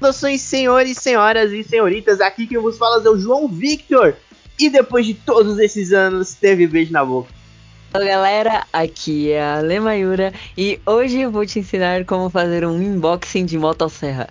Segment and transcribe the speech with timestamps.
[0.00, 2.22] Saudações, senhores, senhoras e senhoritas.
[2.22, 4.16] Aqui quem vos fala é o João Victor.
[4.58, 7.28] E depois de todos esses anos, teve beijo na boca.
[7.92, 12.76] Olá galera, aqui é a Lemayura e hoje eu vou te ensinar como fazer um
[12.76, 14.28] unboxing de motosserra.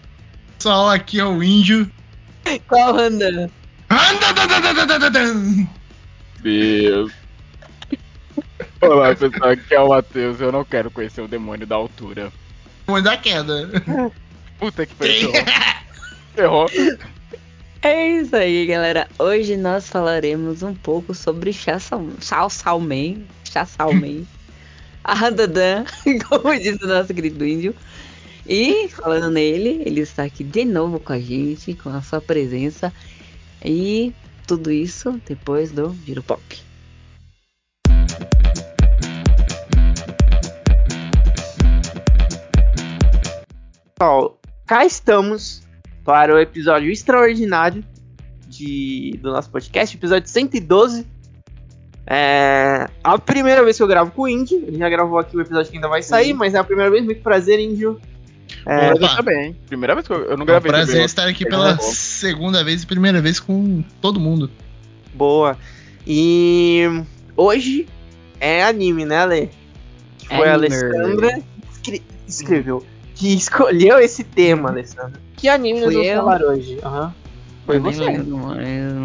[0.57, 1.89] Pessoal, aqui é o Índio.
[2.67, 3.51] Qual anda?
[6.41, 7.11] Deus.
[8.81, 10.41] Olá pessoal, aqui é o Matheus.
[10.41, 12.31] Eu não quero conhecer o demônio da altura.
[12.87, 13.69] Demônio da queda.
[14.59, 15.31] Puta que pariu.
[16.37, 16.69] Errou.
[17.81, 19.07] É isso aí, galera.
[19.17, 21.79] Hoje nós falaremos um pouco sobre Chao
[22.49, 24.27] Salman, Chao Salman,
[25.01, 25.85] a Randadan,
[26.27, 27.73] como disse o nosso querido índio.
[28.45, 32.91] E falando nele, ele está aqui de novo com a gente, com a sua presença.
[33.63, 34.13] E
[34.45, 36.41] tudo isso depois do Giro Pop.
[43.99, 44.38] Pessoal,
[44.69, 45.63] cá estamos
[46.05, 47.83] para o episódio extraordinário
[48.47, 51.07] de, do nosso podcast, episódio 112.
[52.05, 54.63] É a primeira vez que eu gravo com o Índio.
[54.67, 57.03] Ele já gravou aqui o episódio que ainda vai sair, mas é a primeira vez.
[57.03, 57.99] Muito prazer, Índio.
[58.65, 59.05] É, Opa.
[59.05, 59.53] eu também.
[59.67, 60.71] Primeira vez que eu, eu não É um gravei.
[60.71, 64.51] prazer também, estar aqui eu- pela segunda vez e primeira vez com todo mundo.
[65.15, 65.57] Boa.
[66.05, 66.83] E
[67.35, 67.87] hoje
[68.39, 69.49] é anime, né, Ale?
[70.19, 70.53] Que foi a.
[70.53, 72.85] Alessandra que escre- escreveu.
[73.19, 75.19] Que escolheu esse tema, Alessandra.
[75.35, 76.17] Que anime nós Fui vamos eu?
[76.23, 76.79] falar hoje?
[76.83, 77.13] Aham.
[77.65, 77.99] Foi Eu você.
[78.03, 78.47] lembro,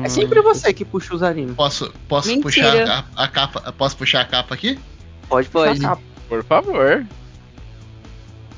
[0.02, 1.54] É sempre você que puxa os animes.
[1.54, 2.42] Posso, posso Mentira.
[2.70, 3.72] puxar a, a capa?
[3.76, 4.78] Posso puxar a capa aqui?
[5.28, 5.84] Pode Pode.
[5.84, 6.02] a capa.
[6.28, 7.04] Por favor.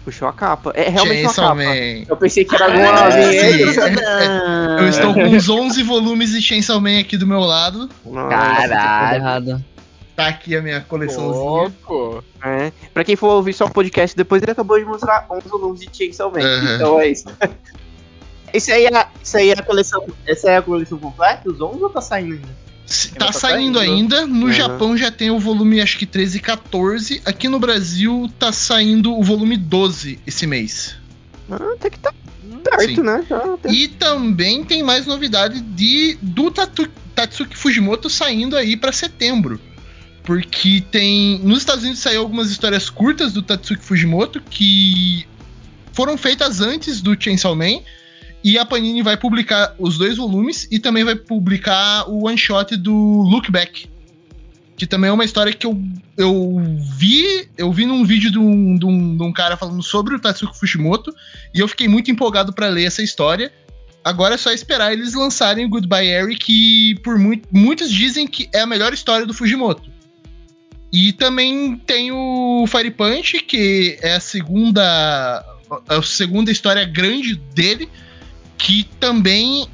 [0.05, 0.71] Puxou a capa.
[0.77, 1.55] É realmente uma Chainsaw capa.
[1.57, 2.05] Man.
[2.09, 4.79] Eu pensei que era Ah, alguma sim.
[4.79, 7.89] Eu estou com uns 11 volumes de Chainsaw Man aqui do meu lado.
[8.05, 9.65] Nossa, Caralho.
[10.17, 11.45] Tá aqui a minha coleçãozinha.
[11.45, 12.25] Louco.
[12.43, 12.73] É.
[12.95, 15.91] Pra quem for ouvir só o podcast depois, ele acabou de mostrar 11 volumes de
[15.95, 16.41] Chainsaw Man.
[16.41, 16.75] Uhum.
[16.75, 17.25] Então é isso.
[18.53, 20.07] Esse aí é, isso aí é a coleção.
[20.27, 21.51] Essa é a coleção completa?
[21.51, 22.49] Os 11 ou tá saindo ainda?
[23.19, 23.79] Tá tá saindo saindo.
[23.81, 24.27] ainda.
[24.27, 24.53] No Uhum.
[24.53, 27.21] Japão já tem o volume, acho que 13 e 14.
[27.25, 30.97] Aqui no Brasil tá saindo o volume 12 esse mês.
[31.51, 32.15] Ah, até que tá
[32.65, 33.03] perto, Sim.
[33.03, 33.27] né?
[33.29, 38.93] Já tem- E também tem mais novidade de do Tatu- Tatsuki Fujimoto saindo aí pra
[38.93, 39.61] setembro.
[40.27, 41.39] Porque tem.
[41.39, 45.25] Nos Estados Unidos saiu algumas histórias curtas do Tatsuki Fujimoto que
[45.93, 47.81] foram feitas antes do Chainsaw Man.
[48.43, 52.77] E a Panini vai publicar os dois volumes e também vai publicar o one shot
[52.77, 53.89] do Look Back.
[54.77, 55.81] Que também é uma história que eu,
[56.17, 56.61] eu
[56.97, 57.49] vi.
[57.57, 60.59] Eu vi num vídeo de um, de, um, de um cara falando sobre o Tatsuki
[60.59, 61.15] Fujimoto.
[61.55, 63.53] E eu fiquei muito empolgado pra ler essa história.
[64.05, 68.49] Agora é só esperar eles lançarem o Goodbye Harry, que por muito, muitos dizem que
[68.53, 69.97] é a melhor história do Fujimoto.
[70.99, 75.45] E também tem o Fire Punch, que é a segunda
[75.87, 77.87] a segunda história grande dele,
[78.57, 79.69] que também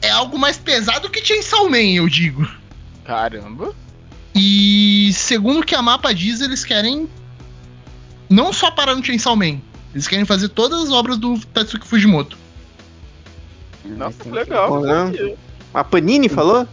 [0.00, 2.48] é algo mais pesado que Chainsaw Man, eu digo.
[3.04, 3.74] Caramba.
[4.32, 7.08] E segundo o que a mapa diz, eles querem
[8.28, 9.58] não só parar no Chainsaw Man,
[9.92, 12.38] eles querem fazer todas as obras do Tatsuki Fujimoto.
[13.84, 14.80] Nossa, que legal.
[14.80, 15.36] Caramba.
[15.74, 16.68] A Panini falou?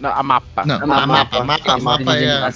[0.00, 0.66] Não, a mapa.
[0.66, 2.50] Não, A a, mapa, mapa, a mapa, mapa é a,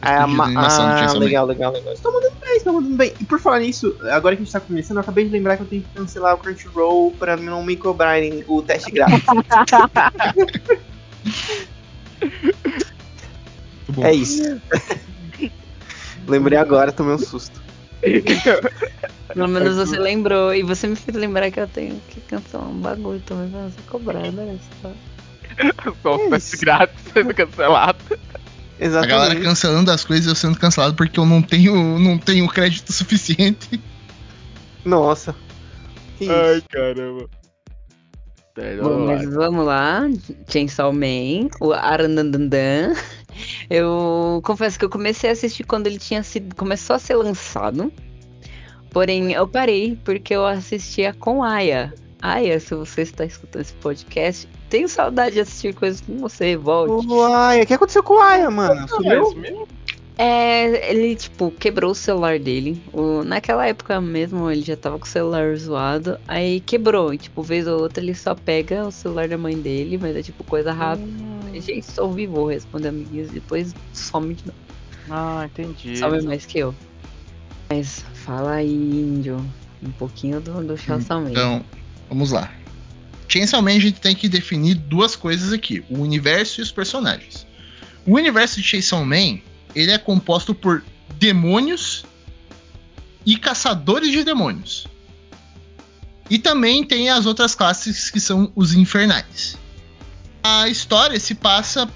[0.00, 1.92] É a estúdio ma- ah, legal, legal, legal.
[1.92, 3.12] Estão mandando bem, estão mandando bem.
[3.20, 5.62] E por falar nisso, agora que a gente tá começando, eu acabei de lembrar que
[5.64, 9.24] eu tenho que cancelar o Crunchyroll pra não me cobrarem o teste grátis.
[14.02, 14.60] É isso.
[16.28, 17.60] Lembrei agora, tomei um susto.
[19.34, 20.54] Pelo menos você lembrou.
[20.54, 23.82] E você me fez lembrar que eu tenho que cancelar um bagulho também pra ser
[23.90, 24.30] cobrada.
[24.30, 24.58] né?
[24.82, 24.92] Só-
[26.02, 26.64] Só os É testes isso.
[26.64, 27.98] grátis sendo cancelado.
[28.80, 29.42] A galera Exatamente.
[29.42, 33.80] cancelando as coisas e eu sendo cancelado porque eu não tenho, não tenho crédito suficiente.
[34.84, 35.34] Nossa.
[36.16, 36.32] Que isso.
[36.32, 37.28] Ai, caramba.
[38.80, 39.14] Bom, vamos lá.
[39.14, 40.02] mas vamos lá.
[40.48, 42.94] Chainsaw Man, o Arandandandan.
[43.70, 46.56] Eu confesso que eu comecei a assistir quando ele tinha sido.
[46.56, 47.92] começou a ser lançado.
[48.90, 51.94] Porém, eu parei porque eu assistia com Aya.
[52.20, 57.06] Aya, se você está escutando esse podcast, tenho saudade de assistir coisas com você, volte.
[57.06, 58.88] O Aya, o que aconteceu com o Aya, mano?
[58.88, 59.36] Sumiu?
[60.20, 62.82] É, ele, tipo, quebrou o celular dele.
[62.92, 66.18] O- naquela época mesmo, ele já tava com o celular zoado.
[66.26, 67.14] Aí quebrou.
[67.14, 70.22] E, tipo, vez ou outra, ele só pega o celular da mãe dele, mas é
[70.22, 71.08] tipo coisa rápida.
[71.60, 73.30] Gente, só ouvi, vou responder amiguinhos.
[73.30, 74.58] Depois some de novo.
[75.08, 75.96] Ah, entendi.
[75.96, 76.74] Some mais que eu.
[77.70, 79.36] Mas fala aí, índio.
[79.82, 81.30] Um pouquinho do, do Man.
[81.30, 81.64] Então,
[82.08, 82.50] vamos lá.
[83.28, 87.46] Chainsaw Man a gente tem que definir duas coisas aqui: o universo e os personagens.
[88.06, 89.38] O universo de Chainsaw Man
[89.74, 90.82] ele é composto por
[91.18, 92.04] demônios
[93.24, 94.88] e caçadores de demônios.
[96.30, 99.58] E também tem as outras classes que são os infernais.
[100.42, 101.88] A história se passa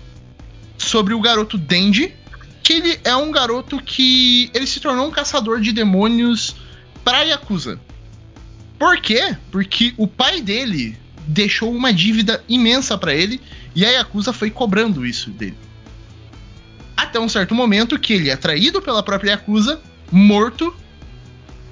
[0.77, 2.15] sobre o garoto Denji,
[2.63, 6.57] que ele é um garoto que ele se tornou um caçador de demônios
[7.05, 7.81] para Yakuza.
[8.79, 9.37] Por quê?
[9.51, 13.41] Porque o pai dele deixou uma dívida imensa para ele
[13.75, 15.57] e a Yakuza foi cobrando isso dele.
[16.97, 19.81] Até um certo momento que ele é traído pela própria Yakuza,
[20.11, 20.75] morto,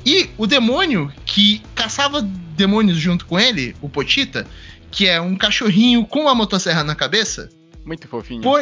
[0.04, 4.46] e o demônio que caçava demônios junto com ele, o Potita,
[4.90, 7.50] que é um cachorrinho com uma motosserra na cabeça,
[7.84, 8.40] Muito fofinho.
[8.42, 8.60] por,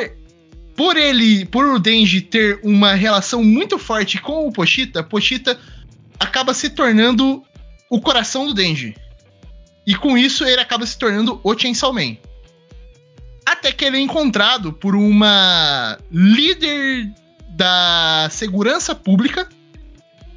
[0.76, 5.58] por ele, por o Denji ter uma relação muito forte com o Pochita, Pochita
[6.18, 7.42] acaba se tornando
[7.88, 8.94] o coração do Denji.
[9.88, 12.18] E com isso ele acaba se tornando o Chainsaw Man.
[13.46, 17.10] Até que ele é encontrado por uma líder
[17.56, 19.48] da segurança pública,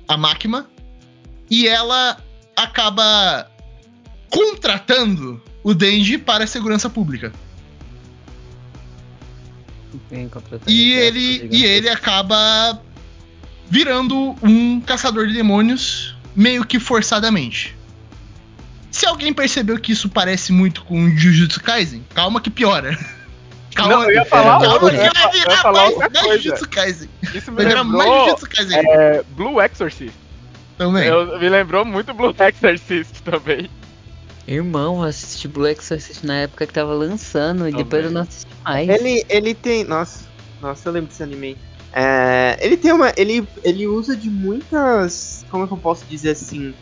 [0.08, 0.66] a Máquina,
[1.50, 2.18] e ela
[2.56, 3.52] acaba
[4.30, 7.34] contratando o Denji para a segurança pública.
[10.66, 12.82] E tá, ele, e ele acaba
[13.70, 17.81] virando um caçador de demônios meio que forçadamente.
[18.92, 22.98] Se alguém percebeu que isso parece muito com Jujutsu Kaisen, calma que piora.
[23.74, 25.58] Calma, Não, eu ia falar calma outra, que eu ia vai fa- eu ia virar
[25.62, 26.44] falar mais, outra mais coisa.
[26.44, 27.10] Jujutsu Kaisen.
[27.34, 30.14] Isso me Vai virar mais lembrou Jujutsu Kaisen é, Blue Exorcist.
[30.78, 31.08] também.
[31.08, 33.70] Eu, me lembrou muito Blue Exorcist também.
[34.48, 37.86] Irmão, eu assisti Blue Exorcist na época que tava lançando e Também.
[37.86, 38.90] depois eu não assisti mais.
[38.90, 39.86] Ele, ele tem.
[39.86, 40.26] Nossa,
[40.62, 41.56] nossa, eu lembro desse anime.
[41.94, 43.14] É, ele tem uma.
[43.16, 45.46] Ele, ele usa de muitas.
[45.50, 46.74] Como é que eu posso dizer assim?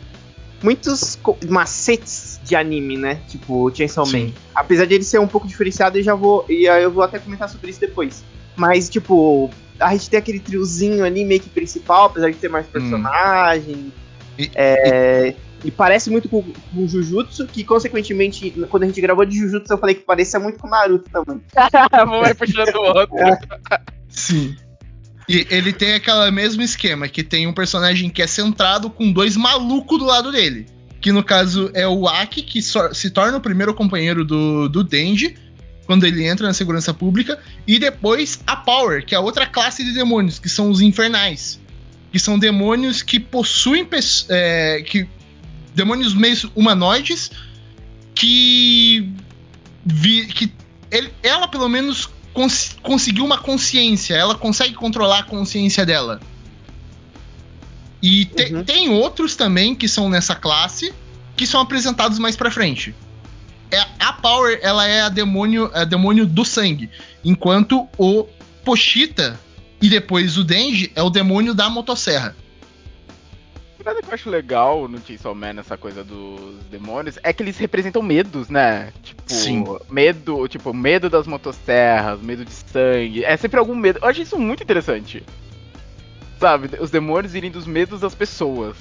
[0.62, 1.18] Muitos
[1.48, 3.20] macetes de anime, né?
[3.28, 4.10] Tipo Chainsaw Man.
[4.12, 4.34] Sim.
[4.54, 6.44] Apesar de ele ser um pouco diferenciado, eu já vou.
[6.48, 8.22] E aí eu vou até comentar sobre isso depois.
[8.56, 12.66] Mas, tipo, a gente tem aquele triozinho ali meio que principal, apesar de ter mais
[12.66, 13.92] personagem.
[14.38, 15.34] E- É,
[15.64, 19.78] e parece muito com, com Jujutsu, que consequentemente, quando a gente gravou de Jujutsu, eu
[19.78, 21.40] falei que parecia muito com Naruto também.
[22.06, 23.16] Um vai puxando o outro.
[24.08, 24.56] Sim.
[25.32, 29.36] E ele tem aquele mesmo esquema, que tem um personagem que é centrado com dois
[29.36, 30.66] malucos do lado dele.
[31.00, 34.82] Que no caso é o Aki, que so- se torna o primeiro companheiro do, do
[34.82, 35.36] Denji,
[35.86, 37.38] quando ele entra na segurança pública.
[37.66, 41.60] E depois a Power, que é a outra classe de demônios, que são os infernais.
[42.12, 43.86] Que são demônios que possuem.
[44.28, 45.06] é, que,
[45.74, 47.30] demônios meio humanoides
[48.14, 49.08] que.
[49.84, 50.52] Vi, que
[50.90, 56.20] ele- ela pelo menos cons- conseguiu uma consciência, ela consegue controlar a consciência dela.
[58.02, 58.64] E te- Uhum.
[58.64, 60.92] tem outros também que são nessa classe
[61.36, 62.94] que são apresentados mais pra frente.
[63.70, 66.90] É, a Power, ela é a demônio, a demônio do sangue,
[67.24, 68.26] enquanto o
[68.64, 69.38] Pochita
[69.80, 72.36] e depois o Denji é o demônio da motosserra.
[73.82, 77.56] Coisa que eu acho legal no Chainsaw Man, essa coisa dos demônios, é que eles
[77.56, 78.92] representam medos, né?
[79.02, 79.64] Tipo, Sim.
[79.88, 83.24] medo, tipo, medo das motosserras, medo de sangue.
[83.24, 83.98] É sempre algum medo.
[84.02, 85.22] Eu acho isso muito interessante.
[86.38, 88.76] Sabe, os demônios irem dos medos das pessoas.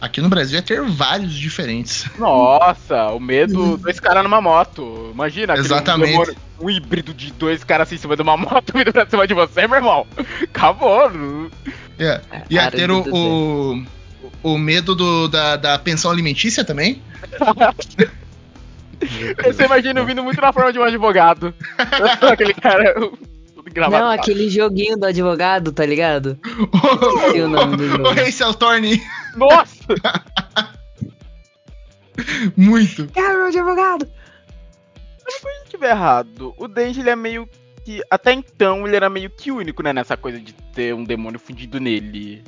[0.00, 2.06] Aqui no Brasil ia ter vários diferentes.
[2.18, 5.10] Nossa, o medo, dois caras numa moto.
[5.12, 6.10] Imagina, Exatamente.
[6.12, 9.26] demônio- um híbrido de dois caras assim em cima de uma moto vindo pra cima
[9.26, 10.06] de você, meu irmão.
[10.42, 11.10] Acabou.
[11.98, 12.20] É.
[12.50, 13.84] Ia Cara, ter o, meu o,
[14.54, 17.02] o medo do- da, da pensão alimentícia também.
[19.44, 21.54] Você imagina vindo muito na forma de um advogado.
[22.20, 22.94] Aquele cara
[23.66, 24.04] engravatado.
[24.04, 26.38] Não, aquele joguinho do advogado, tá ligado?
[26.44, 28.08] Esqueci o nome do jogo.
[28.08, 29.00] o Rei Celtorne,
[29.36, 29.74] Nossa!
[32.56, 33.06] muito.
[33.08, 34.06] Quero advogado!
[35.30, 37.48] Se eu estiver errado, o Denji ele é meio
[37.84, 38.02] que.
[38.10, 39.92] Até então ele era meio que único, né?
[39.92, 42.42] Nessa coisa de ter um demônio fundido nele.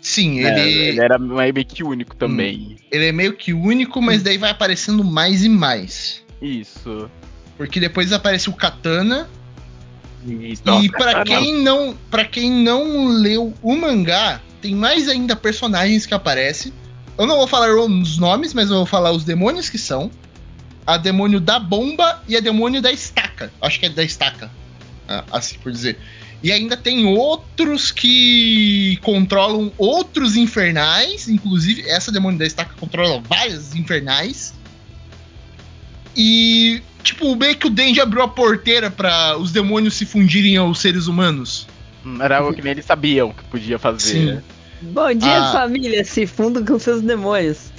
[0.00, 0.66] Sim, né?
[0.66, 2.76] ele, ele era meio que único também.
[2.90, 6.24] ele é meio que único, mas daí vai aparecendo mais e mais.
[6.40, 7.10] Isso.
[7.56, 9.28] Porque depois aparece o Katana.
[10.26, 10.62] Isso.
[10.82, 16.14] e pra quem não, para quem não leu o mangá, tem mais ainda personagens que
[16.14, 16.72] aparecem.
[17.18, 20.10] Eu não vou falar os nomes, mas eu vou falar os demônios que são.
[20.94, 23.52] A demônio da bomba e a demônio da estaca.
[23.60, 24.50] Acho que é da estaca.
[25.08, 25.98] ah, Assim por dizer.
[26.42, 31.28] E ainda tem outros que controlam outros infernais.
[31.28, 34.54] Inclusive, essa demônio da estaca controla vários infernais.
[36.16, 40.80] E, tipo, meio que o Denji abriu a porteira para os demônios se fundirem aos
[40.80, 41.66] seres humanos.
[42.04, 44.38] Hum, Era algo que nem eles sabiam que podia fazer.
[44.38, 44.42] Sim.
[44.82, 45.52] Bom dia, Ah.
[45.52, 46.02] família!
[46.04, 47.70] Se fundam com seus demônios.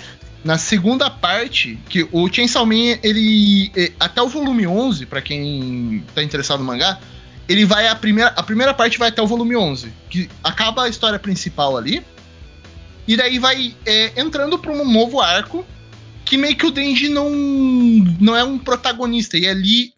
[0.44, 3.72] Na segunda parte, que o Chainsaw Man, ele.
[3.76, 7.00] eh, Até o volume 11, pra quem tá interessado no mangá,
[7.48, 7.88] ele vai.
[7.88, 11.78] A primeira, a primeira parte vai até o volume 11, que acaba a história principal
[11.78, 12.04] ali.
[13.08, 15.66] E daí vai é, entrando pra um novo arco
[16.26, 17.30] que meio que o Denji não,
[18.20, 19.38] não é um protagonista.
[19.38, 19.94] E ali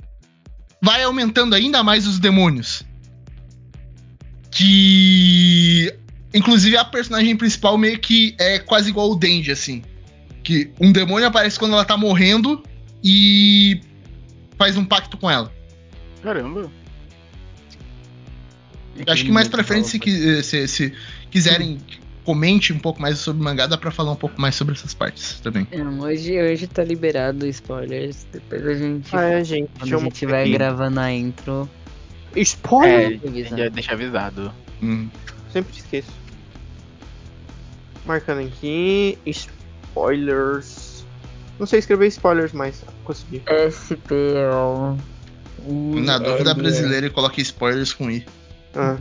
[0.81, 2.83] vai aumentando ainda mais os demônios.
[4.51, 5.93] Que.
[6.33, 9.83] Inclusive a personagem principal meio que é quase igual o Denji, assim.
[10.43, 12.61] Que um demônio aparece quando ela tá morrendo
[13.03, 13.79] e
[14.57, 15.51] faz um pacto com ela.
[16.21, 16.69] Caramba.
[19.07, 20.93] Acho que mais pra frente, se, qui- se- se
[21.31, 21.79] quiserem,
[22.23, 24.93] comente um pouco mais sobre o mangá, dá pra falar um pouco mais sobre essas
[24.93, 25.67] partes também.
[25.73, 28.27] Não, hoje, hoje tá liberado spoilers.
[28.31, 29.15] Depois a gente.
[29.15, 29.69] Ah, é, gente.
[29.79, 31.67] quando a gente vai gravando a intro.
[32.35, 33.19] Spoiler!
[33.57, 34.53] É, deixa avisado.
[34.81, 35.07] Hum.
[35.51, 36.11] Sempre esqueço.
[38.05, 39.17] Marcando aqui.
[39.93, 41.05] Spoilers.
[41.59, 43.43] Não sei escrever spoilers, mas consegui.
[43.71, 44.97] SPO.
[46.01, 48.25] Na dúvida brasileira, coloque spoilers com I.
[48.75, 48.97] Ah,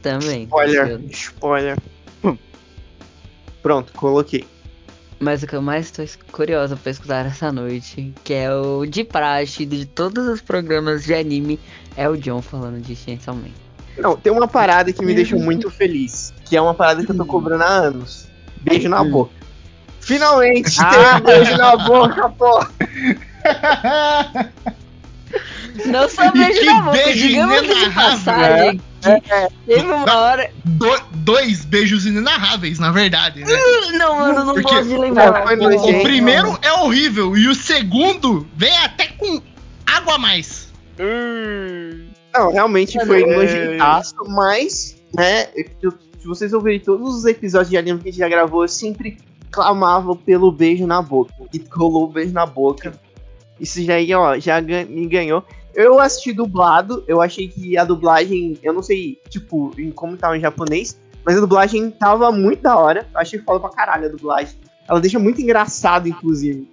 [0.00, 0.44] Também.
[0.44, 1.00] spoiler.
[1.10, 1.76] Spoiler.
[3.60, 4.46] Pronto, coloquei.
[5.18, 9.02] Mas o que eu mais tô curiosa pra escutar essa noite, que é o de
[9.02, 11.58] praxe de todos os programas de anime,
[11.96, 13.50] é o John falando de Chainsaw Man.
[13.98, 16.32] Não, tem uma parada que me deixa muito feliz.
[16.44, 18.28] Que é uma parada que eu tô cobrando há anos.
[18.62, 19.10] Beijo na Hum.
[19.10, 19.37] boca.
[20.08, 20.90] Finalmente Ah.
[20.90, 22.66] tem um beijo na boca, pô!
[25.84, 30.16] Não só beijo que na boca, beijo digamos que de inenarrável, passagem, É, teve uma
[30.18, 30.50] hora...
[30.64, 33.52] Do- dois beijos inenarráveis, na verdade, né?
[33.92, 35.56] Não, mano, não Porque- gosto de lembrar.
[35.56, 39.40] Não, O, primeiro é horrível e o segundo vem até com
[39.86, 40.68] água a mais.
[42.34, 45.44] Não, realmente Mano, foi é- nojentaço, mas, né,
[46.18, 49.18] se vocês ouvirem todos os episódios de anime que a gente já gravou, eu sempre
[49.50, 51.32] clamava pelo beijo na boca.
[51.52, 52.98] E rolou o beijo na boca.
[53.60, 55.44] Isso já aí, ó, já gan- me ganhou.
[55.74, 60.36] Eu assisti dublado, eu achei que a dublagem, eu não sei, tipo, em como tava
[60.36, 63.06] em japonês, mas a dublagem tava muito da hora.
[63.12, 64.54] Eu achei foda pra caralho a dublagem.
[64.88, 66.68] Ela deixa muito engraçado, inclusive.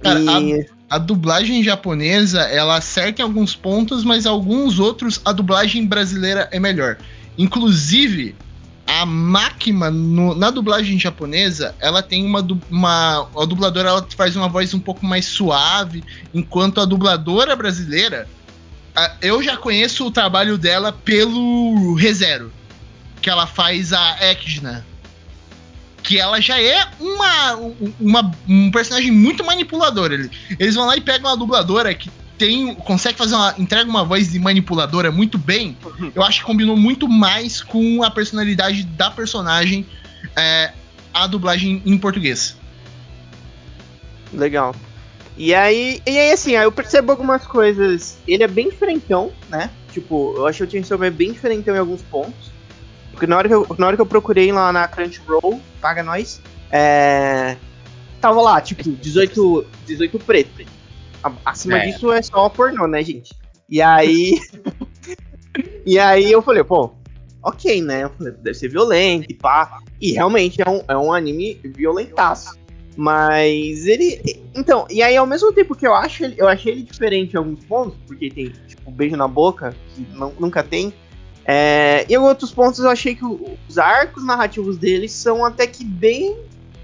[0.00, 0.66] Cara, e...
[0.90, 6.58] A dublagem japonesa, ela acerta em alguns pontos, mas alguns outros a dublagem brasileira é
[6.60, 6.96] melhor.
[7.36, 8.34] Inclusive,
[9.00, 14.72] a Makima na dublagem japonesa, ela tem uma, uma a dubladora ela faz uma voz
[14.74, 16.02] um pouco mais suave,
[16.34, 18.28] enquanto a dubladora brasileira,
[18.94, 22.52] a- eu já conheço o trabalho dela pelo ReZero,
[23.22, 24.84] que ela faz a Ekidna.
[26.02, 30.10] Que ela já é uma, um- uma- um personagem muito manipulador.
[30.12, 33.54] Ele- Eles vão lá e pegam uma dubladora que tem, consegue fazer uma.
[33.58, 35.76] entrega uma voz de manipuladora muito bem.
[36.14, 39.84] Eu acho que combinou muito mais com a personalidade da personagem
[40.36, 40.72] é,
[41.12, 42.56] a dublagem em português.
[44.32, 44.74] Legal.
[45.36, 48.18] E aí, e aí assim, aí eu percebo algumas coisas.
[48.26, 49.70] Ele é bem diferentão, né?
[49.92, 52.52] Tipo, eu achei o Chainsaw Man bem diferentão em alguns pontos.
[53.10, 56.40] Porque na hora que eu, na hora que eu procurei lá na Crunchyroll, paga nós,
[56.70, 57.56] é...
[58.20, 60.77] Tava lá, tipo, 18, 18 preto.
[61.44, 61.86] Acima É.
[61.86, 63.34] disso é só pornô, né, gente?
[63.68, 64.38] E aí...
[65.84, 66.90] e aí eu falei, pô,
[67.42, 68.04] ok, né?
[68.04, 69.78] Eu falei, deve ser violento e pá.
[70.00, 72.56] E realmente é um, é um anime violentaço.
[72.96, 74.20] Mas ele.
[74.56, 77.36] Então, e aí ao mesmo tempo que eu acho ele, eu achei ele diferente em
[77.36, 80.92] alguns pontos, porque tem, tipo, beijo na boca, que não- nunca tem.
[81.44, 86.36] É, em outros pontos eu achei que os arcos narrativos dele são até que bem.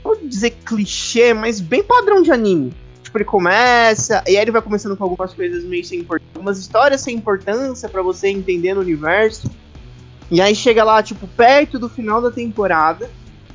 [0.04, 2.72] Vou dizer clichê, mas bem padrão de anime.
[3.14, 6.58] Tipo, ele começa, e aí ele vai começando com algumas coisas meio sem importância, algumas
[6.58, 9.48] histórias sem importância pra você entender no universo.
[10.32, 13.08] E aí chega lá, tipo, perto do final da temporada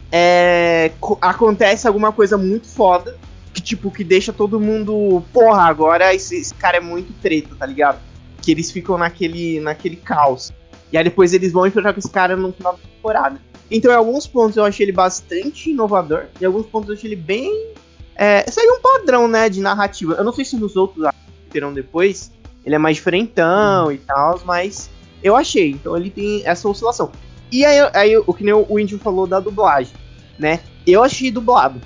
[0.10, 3.18] é, co- acontece alguma coisa muito foda.
[3.54, 5.22] Que, tipo, que deixa todo mundo.
[5.34, 8.00] Porra, agora esse, esse cara é muito treta, tá ligado?
[8.42, 10.54] Que eles ficam naquele, naquele caos.
[10.90, 13.42] E aí depois eles vão enfrentar com esse cara no final da temporada.
[13.70, 16.28] Então, em alguns pontos eu achei ele bastante inovador.
[16.40, 17.74] Em alguns pontos eu achei ele bem.
[18.22, 20.16] É, segue um padrão, né, de narrativa.
[20.16, 21.08] Eu não sei se nos outros
[21.50, 22.30] terão depois
[22.66, 24.90] ele é mais diferentão e tal, mas
[25.24, 25.72] eu achei.
[25.72, 27.14] Então ele tem essa oscilação.
[27.50, 29.94] E aí, aí o que nem o Índio falou da dublagem,
[30.38, 30.60] né?
[30.86, 31.80] Eu achei dublado,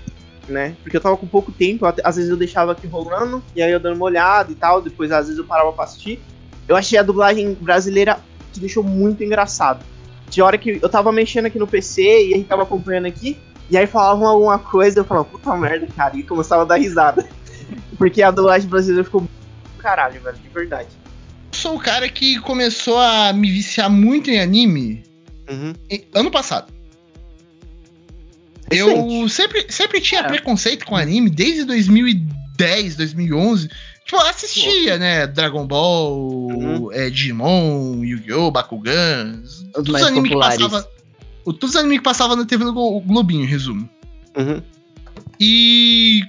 [0.49, 0.75] né?
[0.81, 3.79] Porque eu tava com pouco tempo, às vezes eu deixava aqui rolando, e aí eu
[3.79, 6.19] dando uma olhada e tal, depois às vezes eu parava pra assistir.
[6.67, 8.19] Eu achei a dublagem brasileira
[8.51, 9.85] que deixou muito engraçado.
[10.31, 13.37] De hora que eu tava mexendo aqui no PC e a gente tava acompanhando aqui,
[13.69, 17.27] e aí falavam alguma coisa, eu falava, puta merda, cara, e começava a dar risada.
[17.97, 19.31] Porque a dublagem brasileira ficou muito
[19.75, 20.89] do caralho, velho, de verdade.
[21.51, 25.03] Eu sou o cara que começou a me viciar muito em anime
[25.49, 25.73] Uhum.
[25.89, 26.71] em- ano passado.
[28.71, 28.89] Recente.
[29.21, 30.27] Eu sempre, sempre tinha É.
[30.27, 33.69] preconceito com anime desde 2010, 2011.
[34.05, 35.27] Tipo, eu assistia, né?
[35.27, 36.17] Dragon Ball,
[36.51, 36.91] Uhum.
[36.91, 39.41] é, Digimon, Yu-Gi-Oh!, Bakugan.
[39.43, 40.61] Os Todos os mais animes que populares.
[40.61, 40.89] passava.
[41.45, 43.89] O- todos os animes que passavam na TV do Glo- Globinho, em resumo.
[44.35, 44.61] Uhum.
[45.39, 46.21] E.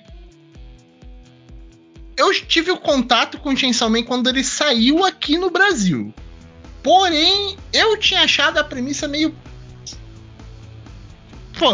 [2.16, 6.14] Eu tive o contato com o Chainsaw Man quando ele saiu aqui no Brasil.
[6.82, 9.34] Porém, eu tinha achado a premissa meio.
[11.58, 11.72] Pô,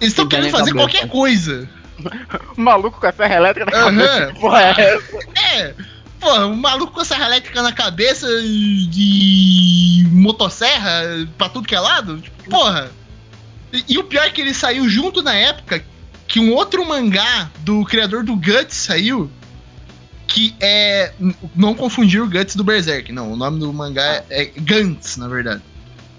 [0.00, 0.74] eles estão querendo fazer cabeça.
[0.90, 1.68] qualquer coisa.
[2.56, 3.96] O maluco com a serra elétrica na Aham.
[3.96, 4.32] cabeça.
[4.32, 5.18] Que porra é essa?
[5.54, 5.74] É,
[6.24, 12.18] pô, um maluco com serra elétrica na cabeça de motosserra pra tudo que é lado,
[12.20, 12.90] tipo, porra.
[13.72, 15.84] E, e o pior é que ele saiu junto na época
[16.26, 19.30] que um outro mangá do criador do Guts saiu,
[20.26, 21.12] que é.
[21.54, 23.32] Não confundir o Guts do Berserk, não.
[23.32, 25.62] O nome do mangá é, é Gantz, na verdade.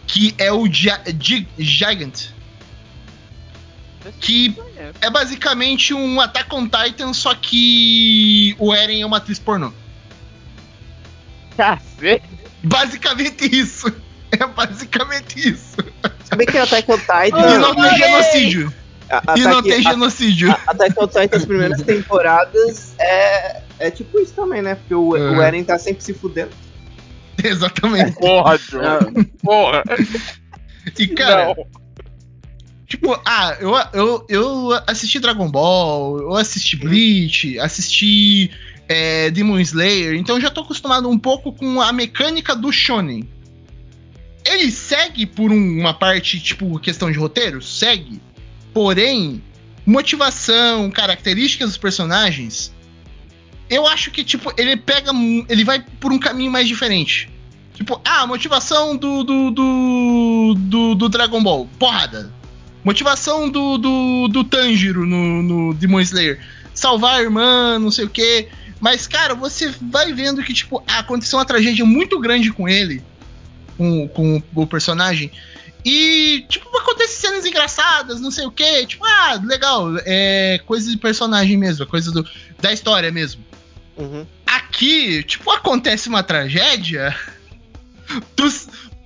[0.07, 2.27] Que é o Gia- Gi- Gigant.
[4.21, 4.55] Que
[5.01, 9.73] é basicamente um Attack on Titan, só que o Eren é uma atriz pornô.
[11.57, 12.23] Cacete.
[12.63, 13.93] Basicamente isso.
[14.31, 15.77] É basicamente isso.
[16.25, 17.53] Se bem que Attack on Titan.
[17.53, 18.73] e não tem genocídio.
[19.09, 20.51] a- E não tem genocídio.
[20.51, 24.75] a- Attack on Titan, as primeiras temporadas é, é tipo isso também, né?
[24.75, 25.37] Porque o, Uhum.
[25.37, 26.51] o Eren tá sempre se fudendo.
[27.43, 28.13] Exatamente.
[28.19, 29.25] Porra, Joe.
[29.43, 29.83] Porra.
[30.97, 31.67] E, cara, Não.
[32.87, 38.51] tipo, ah, eu, eu, eu assisti Dragon Ball, eu assisti Bleach, assisti
[38.87, 43.27] é, Demon Slayer, então já tô acostumado um pouco com a mecânica do Shonen.
[44.45, 47.61] Ele segue por um- uma parte, tipo, questão de roteiro?
[47.61, 48.21] Segue.
[48.73, 49.41] Porém,
[49.85, 52.71] motivação, características dos personagens,
[53.69, 55.11] eu acho que, tipo, ele pega.
[55.49, 57.29] Ele vai por um caminho mais diferente.
[57.73, 62.31] Tipo, ah, a motivação do, do, do, do, do Dragon Ball, porrada.
[62.83, 66.39] Motivação do, do, do Tanjiro no, no Demon Slayer,
[66.73, 68.47] salvar a irmã, não sei o quê.
[68.79, 73.01] Mas, cara, você vai vendo que, tipo, aconteceu uma tragédia muito grande com ele,
[73.77, 75.31] com, com o personagem.
[75.83, 78.85] E, tipo, acontecem cenas engraçadas, não sei o quê.
[78.85, 82.27] Tipo, ah, legal, é coisa de personagem mesmo, é coisa do,
[82.59, 83.43] da história mesmo.
[83.95, 84.25] Uhum.
[84.45, 87.15] Aqui, tipo, acontece uma tragédia.
[88.35, 88.47] Tu,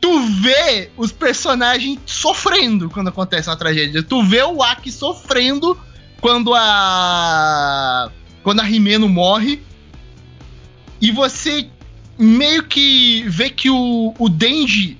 [0.01, 4.03] tu vê os personagens sofrendo quando acontece uma tragédia.
[4.03, 5.79] Tu vê o Aki sofrendo
[6.19, 8.11] quando a.
[8.43, 9.61] Quando a Rimeno morre.
[11.01, 11.69] E você
[12.17, 14.97] meio que vê que o, o Denji.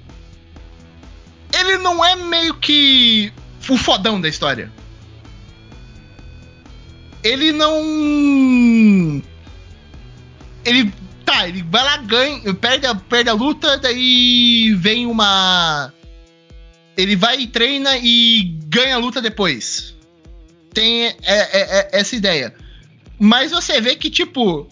[1.51, 3.33] Ele não é meio que
[3.67, 4.71] o fodão da história.
[7.23, 9.21] Ele não.
[10.63, 10.93] Ele.
[11.25, 15.93] Tá, ele vai lá, ganha, perde a, perde a luta, daí vem uma.
[16.97, 19.95] Ele vai e treina e ganha a luta depois.
[20.73, 22.55] Tem é- é- é- essa ideia.
[23.19, 24.67] Mas você vê que, tipo.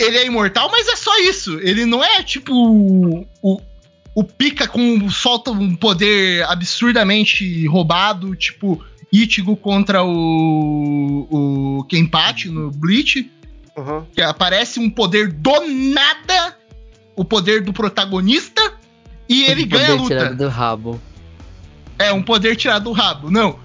[0.00, 1.58] Ele é imortal, mas é só isso.
[1.60, 2.52] Ele não é, tipo.
[3.42, 3.60] O,
[4.14, 5.08] o pica com.
[5.08, 8.82] solta um poder absurdamente roubado, tipo.
[9.12, 11.78] Ichigo contra o.
[11.80, 13.30] o Kenpachi no Bleach
[13.74, 14.04] Uhum.
[14.14, 16.58] que aparece um poder do nada,
[17.16, 18.60] o poder do protagonista,
[19.26, 20.16] e ele ganha a Poder luta.
[20.18, 21.00] tirado do rabo.
[21.98, 23.30] É, um poder tirado do rabo.
[23.30, 23.58] Não.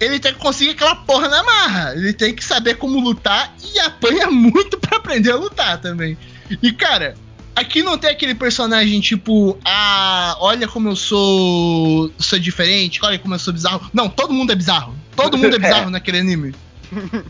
[0.00, 1.92] Ele tem que conseguir aquela porra na marra.
[1.94, 6.16] Ele tem que saber como lutar e apanha muito pra aprender a lutar também.
[6.62, 7.14] E, cara,
[7.54, 13.34] aqui não tem aquele personagem tipo, ah, olha como eu sou, sou diferente, olha como
[13.34, 13.90] eu sou bizarro.
[13.92, 14.94] Não, todo mundo é bizarro.
[15.14, 16.54] Todo mundo é bizarro naquele anime.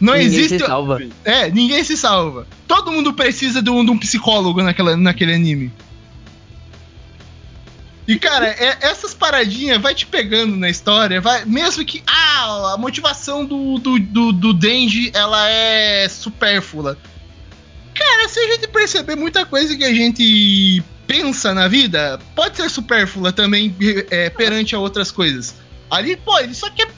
[0.00, 0.58] Não Ninguém existe.
[0.58, 1.02] se salva.
[1.24, 2.46] É, ninguém se salva.
[2.66, 5.70] Todo mundo precisa de um, de um psicólogo naquela, naquele anime.
[8.12, 11.44] E, cara, é- essas paradinhas vai te pegando na história, vai.
[11.44, 12.02] Mesmo que.
[12.06, 16.98] Ah, a motivação do, do, do, do Denji ela é supérflua.
[17.94, 22.68] Cara, se a gente perceber muita coisa que a gente pensa na vida, pode ser
[22.70, 23.74] supérflua também
[24.10, 25.54] é, perante a outras coisas.
[25.90, 26.88] Ali, pô, ele só quer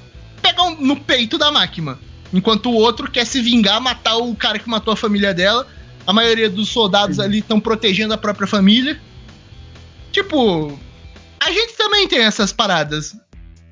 [0.41, 1.99] pegar um- no peito da máquina.
[2.33, 5.67] Enquanto o outro quer se vingar, matar o cara que matou a família dela.
[6.07, 8.99] A maioria dos soldados ali estão protegendo a própria família.
[10.11, 10.79] Tipo,
[11.47, 13.17] a gente também tem essas paradas.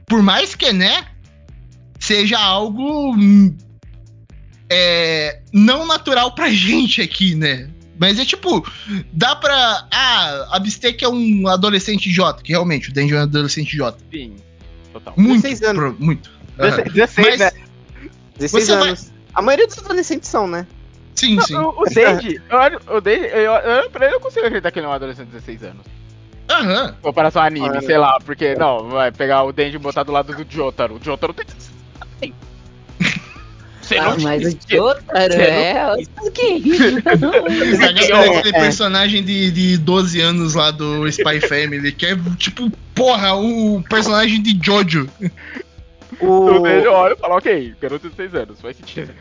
[0.07, 1.07] Por mais que, né,
[1.99, 3.57] seja algo hum,
[4.69, 7.69] é, não natural pra gente aqui, né?
[7.99, 8.67] Mas é tipo,
[9.13, 9.87] dá pra.
[9.93, 13.99] Ah, a Bistec é um adolescente idiota, que realmente o Denji é um adolescente idiota.
[14.11, 14.37] Sim,
[14.93, 15.13] total.
[15.19, 15.83] Muito, 16 anos.
[15.95, 16.31] pro- muito.
[16.59, 16.77] Aham.
[16.85, 17.51] 16, 16 Mas- né?
[18.39, 19.13] 16 Você vai- anos.
[19.35, 20.67] A maioria dos adolescentes são, né?
[21.15, 21.55] Sim, Não, sim.
[21.57, 23.53] O, o Denji, eu o Denji, eu, eu,
[23.83, 25.85] eu, pra ele eu consigo acreditar que ele é um adolescente de 16 anos.
[26.51, 26.95] Aham.
[26.99, 27.81] Em comparação anime, Olha.
[27.83, 30.97] sei lá, porque, não, vai pegar o Denji e botar do lado do Jotaro.
[31.01, 32.35] O Jotaro tem 16 também.
[33.81, 35.95] Você Ah, mas o Jotaro é.
[36.23, 37.03] O que é isso?
[37.09, 38.61] Agora É, aquele é.
[38.61, 44.43] personagem de, de 12 anos lá do Spy Family, que é tipo, porra, o personagem
[44.43, 45.09] de Jojo.
[46.21, 46.49] O...
[46.49, 49.13] Eu vejo, olho e falo, ok, garoto de 6 anos, faz sentido.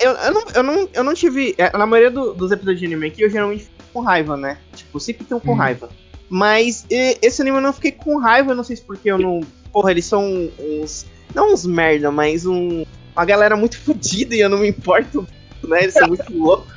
[0.00, 1.54] Eu, eu, não, eu, não, eu não tive.
[1.58, 4.56] é, Na maioria do- dos episódios de anime aqui, eu geralmente fico com raiva, né?
[4.74, 5.56] Tipo, sempre tenho com Hum.
[5.56, 5.88] raiva.
[6.28, 9.40] Mas esse anime eu não fiquei com raiva, eu não sei se porque eu não.
[9.72, 11.06] Porra, eles são uns.
[11.34, 12.84] Não uns merda, mas um.
[13.16, 15.26] Uma galera muito fodida e eu não me importo,
[15.64, 15.82] né?
[15.84, 16.72] Eles são muito loucos.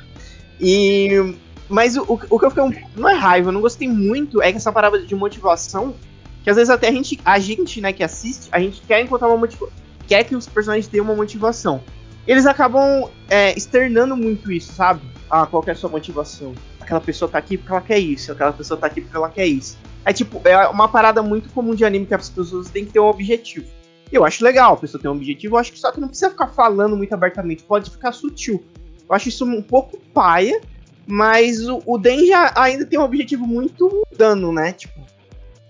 [0.60, 1.34] E.
[1.68, 2.64] Mas o, o, que eu fiquei.
[2.64, 5.94] um- Não é raiva, eu não gostei muito, é que essa parada de motivação.
[6.42, 9.28] Que às vezes até a gente, a gente, né, que assiste, a gente quer encontrar
[9.28, 9.72] uma motivação.
[10.08, 11.80] Quer que os personagens tenham uma motivação
[12.26, 15.00] eles acabam é, externando muito isso, sabe?
[15.30, 16.52] Ah, qual é a sua motivação?
[16.82, 19.46] Aquela pessoa tá aqui porque ela quer isso, aquela pessoa tá aqui porque ela quer
[19.46, 19.78] isso.
[20.04, 23.00] É tipo, é uma parada muito comum de anime que as pessoas têm que ter
[23.00, 23.66] um objetivo.
[24.10, 26.30] Eu acho legal a pessoa ter um objetivo, eu acho que só que não precisa
[26.30, 28.62] ficar falando muito abertamente, pode ficar sutil.
[29.08, 30.60] Eu acho isso um pouco paia,
[31.06, 34.72] mas o, o Den já ainda tem um objetivo muito dano, né?
[34.72, 35.00] Tipo,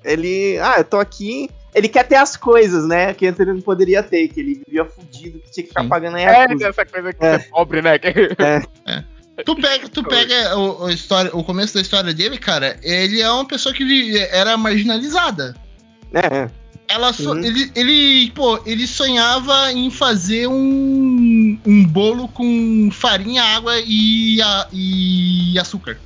[0.05, 0.59] ele.
[0.61, 1.49] Ah, eu tô aqui.
[1.75, 3.15] Ele quer ter as coisas, né?
[3.15, 5.89] Que antes ele não poderia ter, que ele vivia fudido, que tinha que ficar Sim.
[5.89, 6.69] pagando aí É, a coisa.
[6.69, 7.39] essa coisa que É.
[7.39, 7.93] você é pobre, né?
[9.45, 13.31] Tu pega, tu pega o, o história, o começo da história dele, cara, ele é
[13.31, 15.55] uma pessoa que era marginalizada.
[16.13, 16.51] É, é.
[16.89, 17.43] Ela so- Uhum.
[17.45, 24.69] ele, ele, pô, ele sonhava em fazer um, um bolo com farinha, água e, a-
[24.73, 25.99] e açúcar.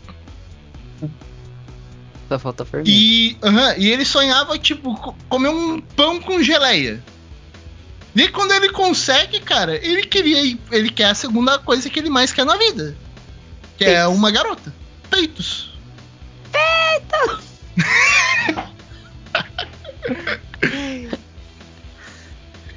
[2.28, 2.90] Só falta fermento.
[2.90, 7.02] E, aham, e ele sonhava, tipo, co- comer um pão com geleia.
[8.14, 10.56] E quando ele consegue, cara, ele queria.
[10.72, 12.96] Ele quer a segunda coisa que ele mais quer na vida.
[13.76, 14.14] Que é Peitos.
[14.16, 14.72] uma garota.
[15.10, 15.70] Peitos.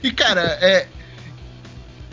[0.01, 0.87] E cara, é.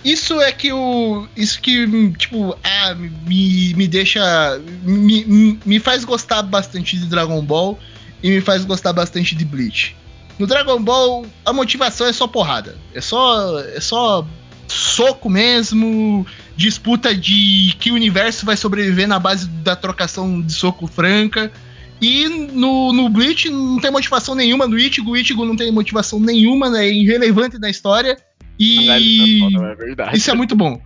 [0.05, 1.27] Isso é que o.
[1.37, 4.61] Isso que, tipo, ah, me, me deixa.
[4.83, 7.79] Me- me faz gostar bastante de Dragon Ball
[8.22, 9.96] e me faz gostar bastante de Bleach.
[10.38, 12.77] No Dragon Ball, a motivação é só porrada.
[12.94, 13.59] É só.
[13.61, 14.27] É só
[14.68, 16.27] soco mesmo.
[16.57, 21.53] Disputa de que universo vai sobreviver na base da trocação de soco franca.
[22.01, 26.21] E no, no Bleach não tem motivação nenhuma, no Ichigo, o Ichigo não tem motivação
[26.21, 28.16] nenhuma, né, é irrelevante na história.
[28.59, 30.16] E É verdade.
[30.16, 30.81] isso é muito bom.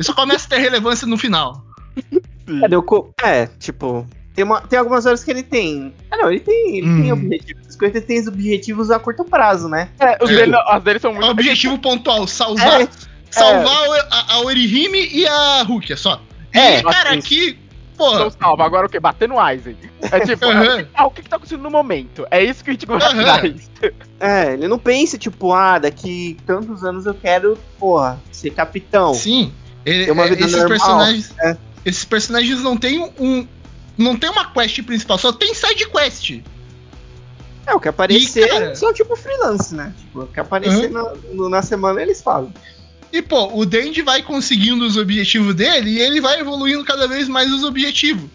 [0.00, 1.64] Só começa a ter relevância no final.
[3.22, 5.92] É, tipo, tem, uma, tem algumas horas que ele tem.
[6.10, 7.16] Ah, não, ele tem, ele tem Hum.
[7.16, 7.66] objetivos.
[7.68, 9.88] As coisas tem os objetivos a curto prazo, né?
[9.98, 10.36] É, os É.
[10.36, 11.26] dele, as deles são É muito.
[11.26, 12.88] um objetivo pontual, salvar, É,
[13.34, 16.20] salvar o- a, a Orihime e a Rukia, só.
[16.52, 17.58] E, É, cara, assim, aqui,
[17.94, 18.98] Então pô, salva, agora o quê?
[18.98, 19.76] Bater no Aizen.
[20.10, 20.86] É tipo, Aham.
[20.94, 22.26] ah, o que, que tá acontecendo no momento?
[22.30, 22.96] É isso que a gente Aham.
[23.20, 23.70] atrás.
[24.20, 29.14] é, ele não pensa, tipo, ah, daqui tantos anos eu quero, porra, ser capitão.
[29.14, 29.52] sim.
[29.86, 31.34] Ele- uma é, vida esses normal, personagens.
[31.42, 31.56] é.
[31.84, 33.46] Esses personagens não tem um.
[33.98, 36.40] Não tem uma quest principal, só tem side quest.
[37.66, 39.92] É, o que aparecer E, cara- são tipo freelance, né?
[39.98, 42.52] Tipo, o que aparecer na, no- na semana eles fazem.
[43.14, 47.28] E, pô, o Dandy vai conseguindo os objetivos dele e ele vai evoluindo cada vez
[47.28, 48.28] mais os objetivos.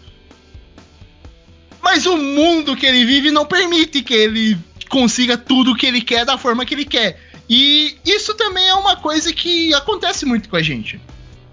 [1.82, 6.24] Mas o mundo que ele vive não permite que ele consiga tudo que ele quer
[6.24, 7.20] da forma que ele quer.
[7.46, 10.98] E isso também é uma coisa que acontece muito com a gente.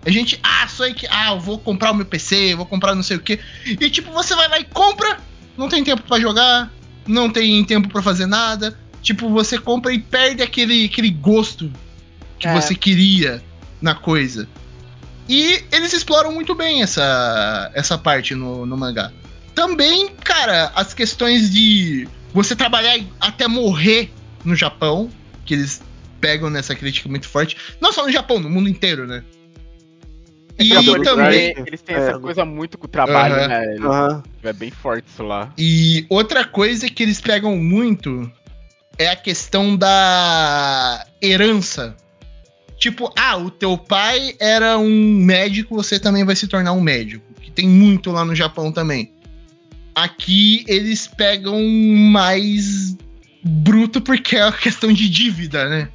[0.06, 3.04] A gente, ah, só que, ah, eu vou comprar o meu PC, vou comprar não
[3.04, 3.42] sei o quê.
[3.66, 5.20] E tipo, você vai lá e compra,
[5.58, 6.72] não tem tempo pra jogar,
[7.06, 8.80] não tem tempo pra fazer nada.
[9.02, 11.70] Tipo, você compra e perde aquele, aquele gosto
[12.40, 12.54] que É.
[12.54, 13.42] você queria
[13.82, 14.48] na coisa.
[15.30, 19.12] E eles exploram muito bem essa, essa parte no, no mangá.
[19.54, 24.12] Também, cara, as questões de você trabalhar até morrer
[24.46, 25.10] no Japão,
[25.46, 25.82] que eles
[26.22, 27.58] pegam nessa crítica muito forte.
[27.82, 29.24] Não só no Japão, no mundo inteiro, né?
[30.60, 31.54] E Trabalhadores também.
[31.68, 32.00] Eles têm É.
[32.00, 33.48] essa coisa muito com o trabalho, Aham.
[33.48, 33.66] né?
[33.66, 34.24] Eles- Aham.
[34.44, 35.52] É bem forte isso lá.
[35.58, 38.32] E outra coisa que eles pegam muito
[38.98, 41.96] é a questão da herança.
[42.78, 47.26] Tipo, ah, o teu pai era um médico, você também vai se tornar um médico.
[47.42, 49.12] Que tem muito lá no Japão também.
[49.96, 52.96] Aqui eles pegam mais
[53.44, 55.90] bruto porque é uma questão de dívida, né?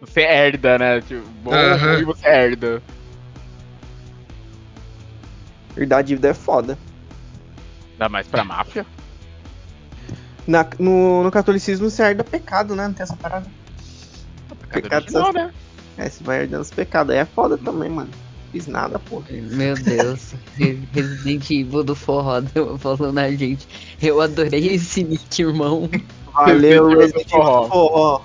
[0.00, 1.00] Você herda, né?
[1.00, 2.82] Tipo, bom e você herda.
[5.76, 6.76] Herdar dívida é foda.
[7.98, 8.84] Dá mais pra máfia.
[10.46, 12.86] Na- no, no catolicismo você herda pecado, né?
[12.88, 13.46] Não tem essa parada.
[14.72, 15.52] Pecado original, né?
[16.00, 17.12] É, você vai herdando os pecados.
[17.14, 18.08] Aí é foda também, mano.
[18.52, 19.26] Fiz nada, porra.
[19.30, 20.34] Meu Deus.
[20.92, 22.42] Resident Evil do forró
[22.78, 23.68] falando a gente.
[24.02, 25.88] Eu adorei esse nick, irmão.
[26.32, 28.22] Valeu, Resident Evil Evil forró.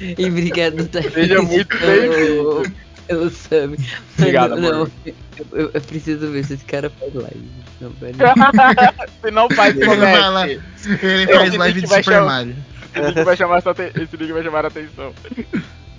[0.00, 1.12] E obrigado, Thaís.
[1.12, 2.62] Seja muito pelo-
[3.06, 3.76] pelo sub.
[4.18, 4.90] Obrigado, Mano, amor.
[5.06, 5.14] não,
[5.58, 7.50] eu, eu preciso ver se esse cara faz live.
[7.80, 8.14] Não, velho.
[9.22, 10.42] Se não faz, Ele vai lá.
[10.42, 10.60] comete.
[11.04, 12.56] Ele faz live de Super chamar- Mario.
[12.94, 15.12] Esse link vai chamar, sua aten- esse link vai chamar a atenção.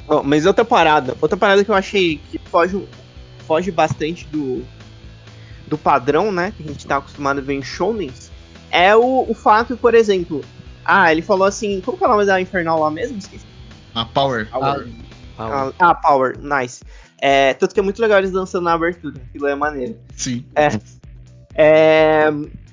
[0.07, 2.87] Ó, mas outra parada, outra parada que eu achei que foge,
[3.45, 4.63] foge bastante do,
[5.67, 6.53] do padrão, né?
[6.55, 8.31] Que a gente tá acostumado a ver em shounens,
[8.71, 10.43] é o, o fato, por exemplo,
[10.85, 13.17] ah, ele falou assim, como que é o nome da Infernal lá mesmo?
[13.17, 13.45] Esqueci.
[13.93, 14.47] A Power.
[14.51, 14.77] Ah,
[15.37, 16.81] Ah, ah, Power, nice.
[17.19, 19.97] É, tanto que é muito legal eles dançando na abertura, aquilo é maneiro.
[20.15, 20.45] Sim.
[21.55, 22.27] É,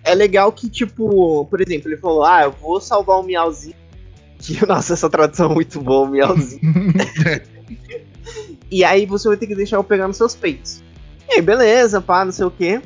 [0.05, 3.75] é legal que, tipo, por exemplo, ele falou, ah, eu vou salvar o Miauzinho.
[4.45, 6.61] Que, nossa, essa tradução é muito boa, Miauzinho.
[8.71, 10.83] E aí você vai ter que deixar eu pegar nos seus peitos.
[11.29, 12.83] E aí, beleza, pá, não sei o quê.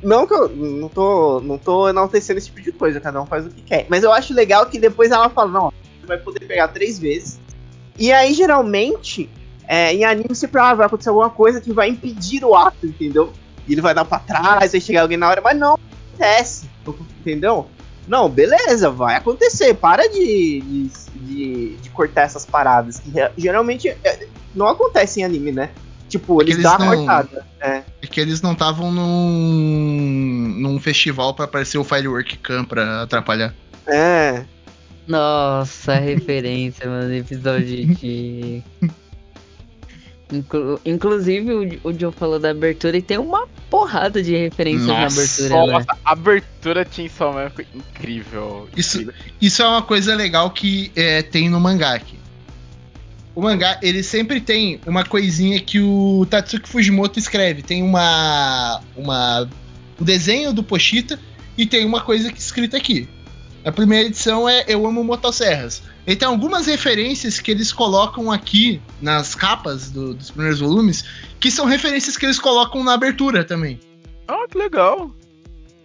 [0.00, 3.46] Não que eu não tô, não tô enaltecendo esse tipo de coisa, cada um faz
[3.46, 3.86] o que quer.
[3.88, 7.40] Mas eu acho legal que depois ela fala, não, você vai poder pegar três vezes.
[7.98, 9.28] E aí, geralmente,
[9.66, 13.32] é, em anime sempre ah, vai acontecer alguma coisa que vai impedir o ato, entendeu?
[13.66, 15.76] E ele vai dar pra trás, vai chegar alguém na hora, mas não
[16.12, 16.68] acontece,
[17.20, 17.66] entendeu?
[18.06, 19.74] Não, beleza, vai acontecer.
[19.74, 20.90] Para de, de,
[21.26, 22.98] de- de cortar essas paradas.
[23.00, 25.70] Que geralmente é, não acontece em anime, né?
[26.08, 27.46] Tipo, eles eles dão a não- cortada.
[27.60, 27.82] É.
[28.02, 33.54] É que eles não estavam num, num festival pra aparecer o Firework Cam pra atrapalhar.
[33.86, 34.44] É.
[35.08, 38.62] Nossa, referência, mano, episódio de.
[40.32, 45.02] Inclu- inclusive, o, o Joe falou da abertura e tem uma porrada de referências na
[45.02, 45.72] Nossa, abertura, né?
[45.72, 48.68] Nossa, a abertura Chainsaw Man ficou incrível.
[48.76, 49.22] Isso- incrível.
[49.40, 52.18] Isso é uma coisa legal que é, tem no mangá aqui.
[53.34, 57.62] O mangá, ele sempre tem uma coisinha que o Tatsuki Fujimoto escreve.
[57.62, 58.80] Tem uma.
[58.96, 59.48] uma
[59.98, 61.18] o desenho do Pochita
[61.56, 63.08] e tem uma coisa que escrita aqui.
[63.64, 65.82] A primeira edição é Eu Amo Motosserras.
[66.06, 71.04] E tem algumas referências que eles colocam aqui nas capas do- dos primeiros volumes,
[71.38, 73.78] que são referências que eles colocam na abertura também.
[74.26, 75.14] Ah, que legal.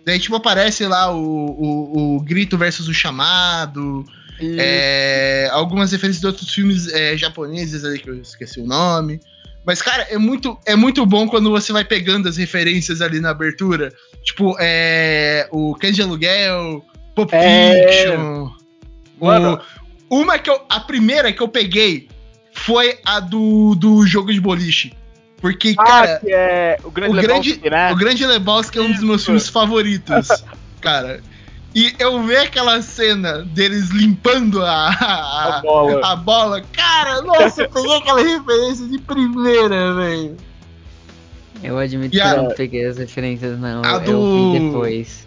[0.05, 4.03] Daí, tipo, aparece lá o, o, o Grito versus o Chamado,
[4.39, 9.19] E- é, algumas referências de outros filmes é, japoneses ali que eu esqueci o nome.
[9.65, 13.31] Mas, cara, é muito, é muito bom quando você vai pegando as referências ali na
[13.31, 13.93] abertura.
[14.23, 16.83] Tipo, é, o Cães de Aluguel,
[17.17, 18.05] Pop É.
[18.07, 18.49] Fiction.
[19.19, 19.59] o- Mano.
[20.09, 20.61] uma que eu.
[20.69, 22.07] A primeira que eu peguei
[22.53, 24.93] foi a do, do jogo de boliche.
[25.41, 27.91] Porque, Ah, cara, que é o Grande o grande, Lebowski, né?
[27.91, 30.27] o Grande Lebowski é um dos meus filmes favoritos,
[30.81, 31.21] cara.
[31.75, 36.07] E eu ver aquela cena deles limpando a, a, A bola.
[36.07, 40.37] a bola, cara, nossa, eu peguei aquela referência de primeira, velho.
[41.63, 43.83] Eu admito E que eu não peguei as referências, não.
[43.83, 45.26] a Eu do- vi depois.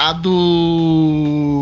[0.00, 1.60] A do.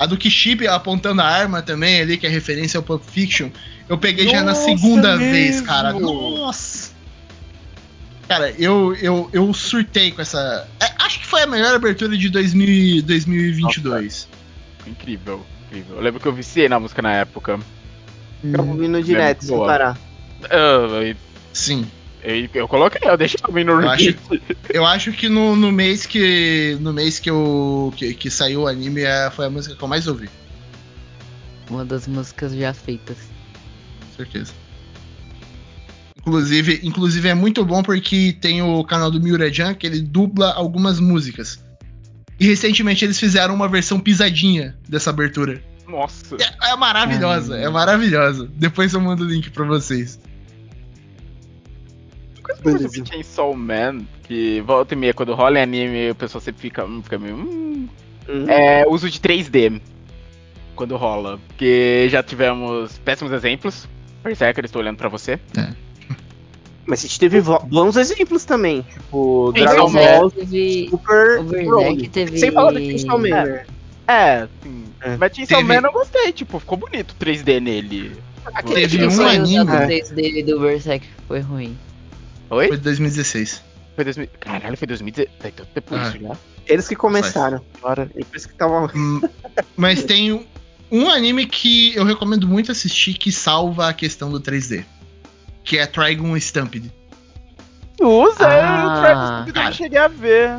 [0.00, 3.50] A do Kishibe apontando a arma também ali, que é referência ao Pulp Fiction.
[3.88, 5.32] Eu peguei já na Nossa, segunda mesmo.
[5.32, 5.92] vez, cara.
[5.92, 6.92] Nossa!
[8.26, 10.66] Cara, eu, eu, eu surtei com essa.
[10.80, 14.26] é, acho que foi a melhor abertura de 2000, 2022.
[14.84, 15.94] Incrível, incrível.
[15.94, 17.60] Eu lembro que eu viciei na música na época.
[18.42, 19.96] Eu vou vir no direto, sem parar.
[20.50, 21.14] Eu,
[21.52, 21.86] Sim.
[22.24, 24.16] Eu, eu coloquei, eu deixei também no Eu acho,
[24.70, 26.76] eu acho que no, no mês que.
[26.80, 29.88] No mês que, eu, que, que saiu o anime é- foi a música que eu
[29.88, 30.28] mais ouvi.
[31.68, 33.16] Uma das músicas já feitas.
[34.00, 34.52] Com certeza.
[36.18, 40.98] Inclusive, inclusive é muito bom porque tem o canal do Miura-Jan que ele dubla algumas
[40.98, 41.62] músicas.
[42.40, 45.62] E recentemente eles fizeram uma versão pisadinha dessa abertura.
[45.86, 46.36] Nossa.
[46.36, 48.48] É, é maravilhosa, é maravilhosa.
[48.54, 50.18] Depois eu mando o link pra vocês.
[52.44, 53.02] Coisa que eu Beleza.
[53.02, 56.84] de Chainsaw Man, que volta e meia, quando rola em anime, o pessoal sempre fica,
[56.84, 57.34] hum, fica meio.
[57.36, 57.88] Hum,
[58.28, 58.44] Hum.
[58.48, 59.80] é uso de 3D
[60.76, 61.38] quando rola.
[61.48, 63.88] Porque já tivemos péssimos exemplos.
[64.22, 65.38] Berserker, estou olhando pra você.
[66.86, 68.82] Mas a gente teve bons exemplos também.
[68.82, 70.88] Tipo, Sim, Dragon Ball teve.
[70.90, 72.08] Super O Berserk Broly.
[72.08, 73.64] teve- Sem falar do Chainsaw Man, É.
[74.06, 74.84] É, sim.
[75.00, 75.16] É.
[75.16, 78.12] Mas Chainsaw Teve- Man eu gostei, tipo, ficou bonito o 3D nele.
[78.54, 79.60] Aquele Teve que um anime.
[79.60, 81.74] o 3 dele do Berserk foi ruim.
[82.50, 82.68] Oi?
[82.68, 83.62] Foi de 2016.
[83.94, 84.28] Foi 2000.
[84.40, 85.28] Caralho, foi 2010.
[85.40, 86.08] Tem tanto tempo Ah.
[86.08, 86.36] isso já.
[86.66, 87.60] Eles que começaram.
[87.78, 88.10] Agora.
[88.16, 88.90] E por isso que tava.
[88.94, 89.20] Hum,
[89.76, 90.44] Mas tem um,
[90.90, 94.84] um anime que eu recomendo muito assistir que salva a questão do 3D.
[95.62, 96.92] Que é Trigon Stampede.
[98.00, 100.58] Usa, Ah, eu, Travis Scott, eu não cheguei a ver.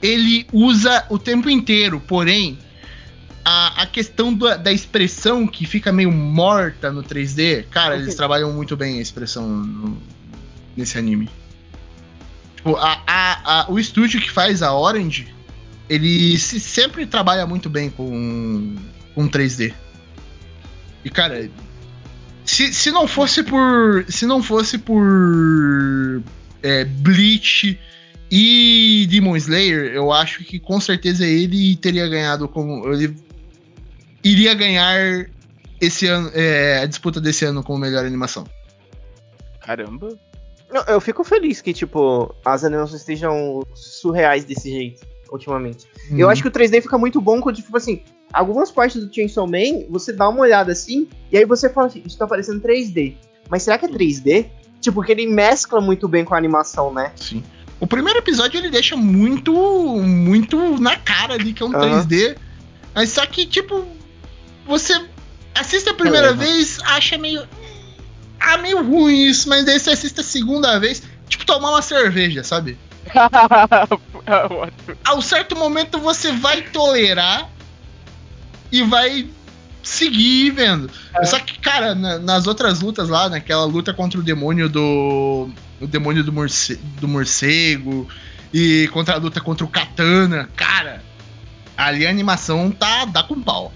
[0.00, 2.56] ele usa o tempo inteiro, porém,
[3.44, 8.52] a, a questão da, da expressão que fica meio morta no 3D, cara, eles trabalham
[8.52, 10.00] muito bem a expressão no-
[10.76, 11.28] nesse anime.
[12.56, 15.34] Tipo, a- a- a- o estúdio que faz a Orange,
[15.88, 18.76] ele se- sempre trabalha muito bem com,
[19.14, 19.74] com 3D.
[21.04, 21.50] E, cara,
[22.44, 24.04] se, se não fosse por.
[24.08, 26.22] Se não fosse por.
[26.62, 27.78] É, Bleach
[28.30, 32.86] e Demon Slayer, eu acho que com certeza ele teria ganhado como.
[32.92, 33.16] Ele
[34.22, 35.26] iria ganhar
[35.80, 38.46] esse ano, é, a disputa desse ano como melhor animação.
[39.60, 40.16] Caramba.
[40.72, 45.86] Não, eu fico feliz que, tipo, as animações estejam surreais desse jeito, ultimamente.
[46.10, 46.18] Uhum.
[46.18, 49.46] Eu acho que o 3D fica muito bom quando, tipo assim, algumas partes do Chainsaw
[49.46, 53.16] Man, você dá uma olhada assim, e aí você fala assim, isso tá parecendo 3D.
[53.50, 54.46] Mas será que é 3D?
[54.80, 57.12] Tipo, porque ele mescla muito bem com a animação, né?
[57.16, 57.42] Sim.
[57.78, 62.06] O primeiro episódio ele deixa muito, muito na cara ali que é um Aham.
[62.06, 62.36] 3D.
[62.94, 63.84] Mas só que, tipo,
[64.66, 64.92] você
[65.54, 66.52] assiste a primeira Beleza.
[66.52, 67.42] vez, acha meio.
[68.44, 72.42] Ah, meio ruim isso, mas daí você assiste a segunda vez, tipo, tomar uma cerveja,
[72.42, 72.76] sabe?
[75.04, 77.48] Ao certo momento você vai tolerar
[78.70, 79.28] e vai
[79.82, 80.90] seguir vendo.
[81.24, 85.50] Só que, cara, na- nas outras lutas lá, naquela luta contra o demônio do.
[85.80, 88.08] O demônio do, morce, do morcego
[88.54, 91.02] e contra a luta contra o katana, cara,
[91.76, 93.72] ali a animação tá dá com pau.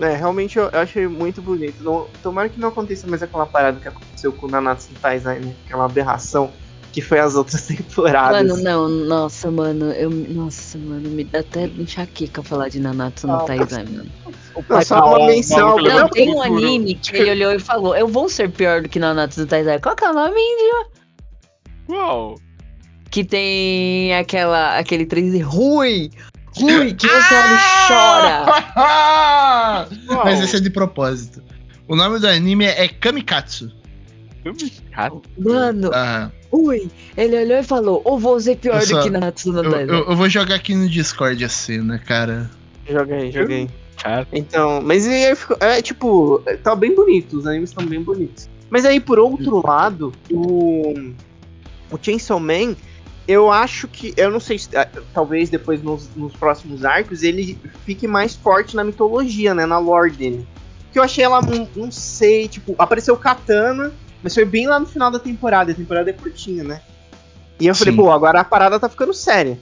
[0.00, 1.82] É, realmente eu, eu achei muito bonito.
[1.82, 5.40] Não- tomara que não aconteça mais aquela parada que aconteceu com o Nanatsu no Taizai,
[5.40, 5.54] né?
[5.66, 6.50] Aquela aberração
[6.92, 8.48] que foi as outras temporadas.
[8.48, 10.10] Mano, não, nossa, mano, eu.
[10.10, 14.10] Nossa, mano, me dá até enxaqueca falar de Nanatsu no Taizai, mano.
[14.68, 15.76] Não, só uma menção.
[15.76, 18.88] Não, levanta tem um anime que ele olhou e falou: Eu vou ser pior do
[18.88, 19.78] que Nanatsu no Taizai.
[19.78, 20.90] Qual que é o nome, Índio?
[21.88, 22.34] Uau.
[23.10, 26.10] Que tem aquela, aquele 3D ruim,
[26.56, 27.58] ruim, que você olha e
[27.90, 29.86] Ah!
[29.88, 29.88] chora.
[30.24, 31.42] Mas esse é de propósito.
[31.88, 33.72] O nome do anime é Kamikatsu.
[34.92, 36.30] Cara, Mano, Ah.
[37.16, 40.10] Ele olhou e falou: Eu vou ser pior só- do que Nanatsu no eu, eu-
[40.10, 42.50] eu vou jogar aqui no Discord a cena, cara.
[42.88, 43.68] Joguei, joguei.
[44.02, 44.26] cara.
[44.32, 48.48] Então, mas aí ficou- é tipo, tá bem bonito, os animes estão bem bonitos.
[48.68, 50.94] Mas aí, por outro lado, o,
[51.90, 52.74] o Chainsaw Man,
[53.30, 57.56] eu acho que, eu não sei se, ah, talvez depois nos, nos próximos arcos, ele
[57.84, 60.48] fique mais forte na mitologia, né, na lore dele.
[60.92, 64.86] Que eu achei ela, não, não sei, tipo, apareceu Katana, mas foi bem lá no
[64.86, 66.82] final da temporada, a temporada é curtinha, né?
[67.60, 68.00] E eu falei, Sim.
[68.00, 69.60] pô, agora a parada tá ficando séria,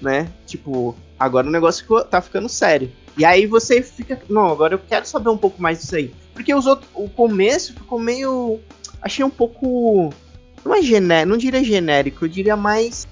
[0.00, 0.28] né?
[0.44, 2.92] Tipo, agora o negócio ficou- tá ficando sério.
[3.16, 6.12] E aí você fica, não, agora eu quero saber um pouco mais disso aí.
[6.34, 8.60] Porque os outros, o começo ficou meio,
[9.00, 10.12] achei um pouco,
[10.66, 13.06] não é genérico, não diria genérico, eu diria mais,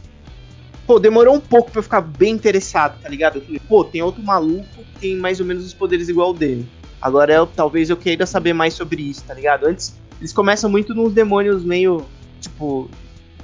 [0.87, 3.37] pô, demorou um pouco pra eu ficar bem interessado, tá ligado?
[3.37, 6.69] Eu falei, pô, tem outro maluco que tem mais ou menos os poderes igual dele.
[7.01, 9.67] Agora eu, talvez eu queira saber mais sobre isso, tá ligado?
[9.67, 12.05] Antes, eles começam muito nos demônios meio,
[12.40, 12.90] tipo,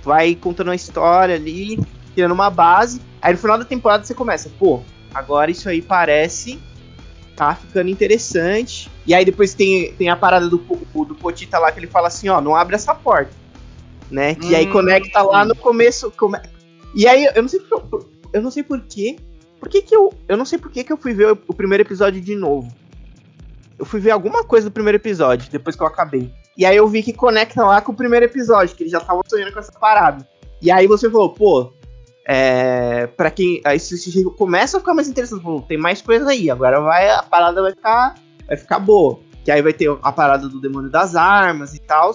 [0.02, 1.78] vai contando uma história ali,
[2.14, 3.00] criando uma base.
[3.20, 4.80] Aí no final da temporada você começa, pô,
[5.12, 6.58] agora isso aí parece
[7.36, 8.90] tá ficando interessante.
[9.06, 12.28] E aí depois tem, tem a parada do, do Potita lá que ele fala assim,
[12.28, 13.39] ó, não abre essa porta.
[14.10, 14.34] Né?
[14.34, 14.72] Que aí Hum.
[14.72, 16.10] conecta lá no começo.
[16.10, 16.40] come-
[16.94, 19.16] E aí eu não sei por, por- eu não sei por quê.
[19.60, 20.12] Por que que eu.
[20.28, 22.68] Eu não sei por que que eu fui ver o, primeiro episódio de novo.
[23.78, 26.30] Eu fui ver alguma coisa do primeiro episódio, depois que eu acabei.
[26.56, 29.20] E aí eu vi que conecta lá com o primeiro episódio, que ele já tava
[29.28, 30.26] sonhando com essa parada.
[30.60, 31.72] E aí você falou, pô,
[32.26, 33.06] é.
[33.08, 33.60] Pra quem.
[33.64, 37.22] Aí você começa a ficar mais interessante, pô, tem mais coisa aí, agora vai, a
[37.22, 38.14] parada vai ficar.
[38.46, 39.18] Vai ficar boa.
[39.44, 42.12] Que aí vai ter a parada do demônio das armas e tal.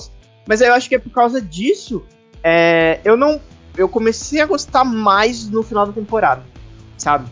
[0.47, 2.03] Mas eu acho que é por causa disso.
[2.43, 3.39] é, eu não.
[3.77, 6.43] Eu comecei a gostar mais no final da temporada.
[6.97, 7.29] Sabe?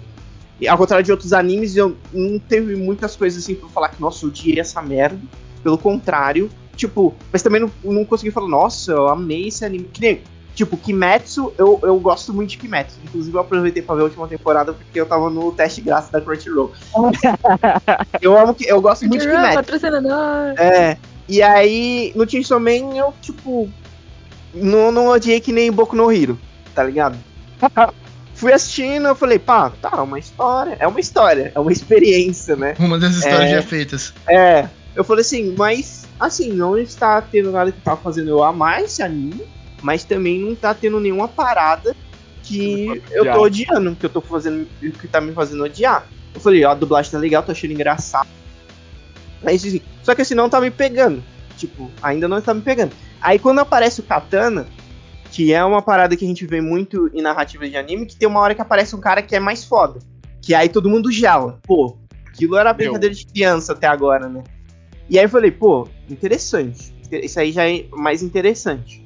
[0.60, 3.89] E ao contrário de outros animes, eu não teve muitas coisas assim pra eu falar
[3.89, 5.19] que, nossa, eu odiei essa merda.
[5.63, 6.49] Pelo contrário.
[6.76, 9.86] Tipo, mas também não, não consegui falar, nossa, eu amei esse anime.
[9.86, 10.21] Que nem,
[10.56, 12.97] tipo, Kimetsu, eu, eu gosto muito de Kimetsu.
[13.04, 16.19] Inclusive, eu aproveitei pra ver a última temporada porque eu tava no teste grátis da
[16.19, 16.71] Crunchyroll.
[18.21, 19.60] eu amo que eu gosto muito de Kimetsu.
[20.58, 20.97] É.
[21.27, 23.69] E aí, no Chainsaw Man, eu, tipo,
[24.53, 26.38] não, não odiei que nem Boku no Hero,
[26.75, 27.17] tá ligado?
[28.36, 30.75] Fui assistindo, eu falei, pá, tá, é uma história.
[30.79, 32.75] É uma história, é uma experiência, né?
[32.79, 33.55] Uma das histórias É.
[33.55, 34.13] já feitas.
[34.27, 34.67] É.
[34.95, 39.01] Eu falei assim, mas, assim, não está tendo nada que tá fazendo eu amar esse
[39.01, 39.43] anime,
[39.82, 41.95] mas também não tá tendo nenhuma parada
[42.43, 46.05] que eu tô odiando, que eu tô fazendo, que tá me fazendo odiar.
[46.36, 48.28] Eu falei, ó, a dublagem tá legal, tô achando engraçado.
[50.02, 51.24] Só que assim, não tá me pegando.
[51.58, 52.91] Tipo, ainda não tá me pegando.
[53.22, 54.68] Aí quando aparece o Katana,
[55.32, 58.28] que é uma parada que a gente vê muito em narrativas de anime, que tem
[58.28, 60.00] uma hora que aparece um cara que é mais foda.
[60.41, 61.60] Que aí todo mundo gela.
[61.64, 64.44] Pô, aquilo era brincadeira de criança até agora, né?
[65.10, 66.94] E aí eu falei, pô, interessante.
[67.12, 69.04] Isso aí já é mais interessante.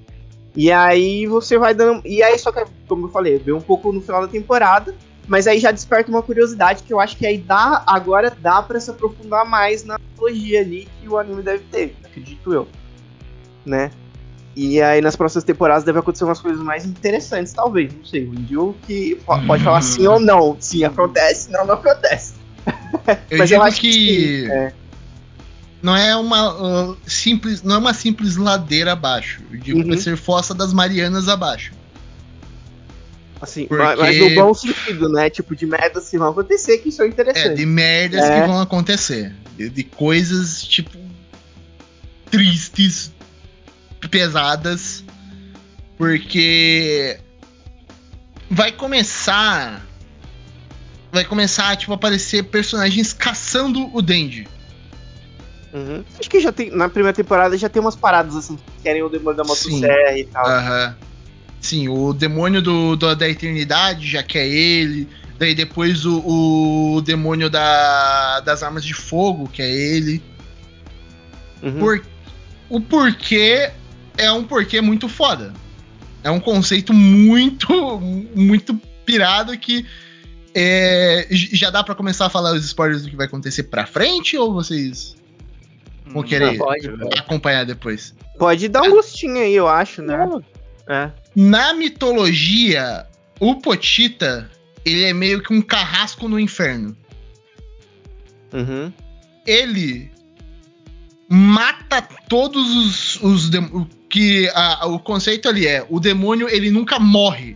[0.55, 2.01] E aí você vai dando.
[2.05, 4.95] E aí, só que, como eu falei, veio um pouco no final da temporada.
[5.27, 8.79] Mas aí já desperta uma curiosidade que eu acho que aí dá, agora dá para
[8.79, 12.67] se aprofundar mais na mitologia ali que o anime deve ter, acredito eu.
[13.65, 13.91] Né?
[14.55, 17.93] E aí nas próximas temporadas deve acontecer umas coisas mais interessantes, talvez.
[17.93, 18.25] Não sei.
[18.25, 20.57] O Indio que pode falar sim ou não.
[20.59, 22.33] Sim, acontece, não, não acontece.
[23.29, 24.73] Eu Mas eu que, que é.
[25.81, 29.41] não é uma uh, simples, não é uma simples ladeira abaixo.
[29.49, 29.97] Eu digo uhum.
[29.97, 31.71] ser fossa das Marianas abaixo.
[33.39, 33.83] Assim, Porque...
[33.83, 35.29] mas no bom sentido, né?
[35.29, 37.47] Tipo, de merdas que vão acontecer, que isso é interessante.
[37.47, 38.41] É, de merdas é.
[38.41, 39.33] que vão acontecer.
[39.55, 40.97] De, de coisas, tipo,
[42.31, 43.11] tristes,
[44.09, 45.03] pesadas,
[45.97, 47.19] porque
[48.49, 49.85] vai começar
[51.11, 54.47] vai começar tipo a aparecer personagens caçando o Dendi.
[55.73, 56.03] Uhum.
[56.19, 59.09] Acho que já tem na primeira temporada já tem umas paradas assim que querem o
[59.09, 60.45] demônio da motosserra e tal.
[60.47, 61.06] Uhum.
[61.59, 65.07] Sim, o demônio do, do, da eternidade já quer ele.
[65.37, 70.21] Daí depois o, o demônio da, das armas de fogo, que é ele.
[71.61, 71.79] Uhum.
[71.79, 72.05] Por,
[72.69, 73.71] o porquê
[74.17, 75.53] é um porquê muito foda.
[76.23, 77.99] É um conceito muito,
[78.35, 79.85] muito pirado que
[80.53, 84.35] é, já dá para começar a falar os spoilers do que vai acontecer pra frente
[84.35, 85.15] ou vocês
[86.07, 86.87] vão querer pode,
[87.17, 88.15] acompanhar depois?
[88.39, 90.27] Pode dar um gostinho aí, eu acho, né?
[90.87, 91.11] É.
[91.39, 93.05] Na mitologia,
[93.39, 94.49] o Potita,
[94.83, 96.97] ele é meio que um carrasco no inferno.
[98.51, 98.91] Uhum.
[99.45, 100.09] Ele
[101.29, 103.51] mata todos os, os
[104.09, 107.55] que a, o conceito ali é o demônio ele nunca morre.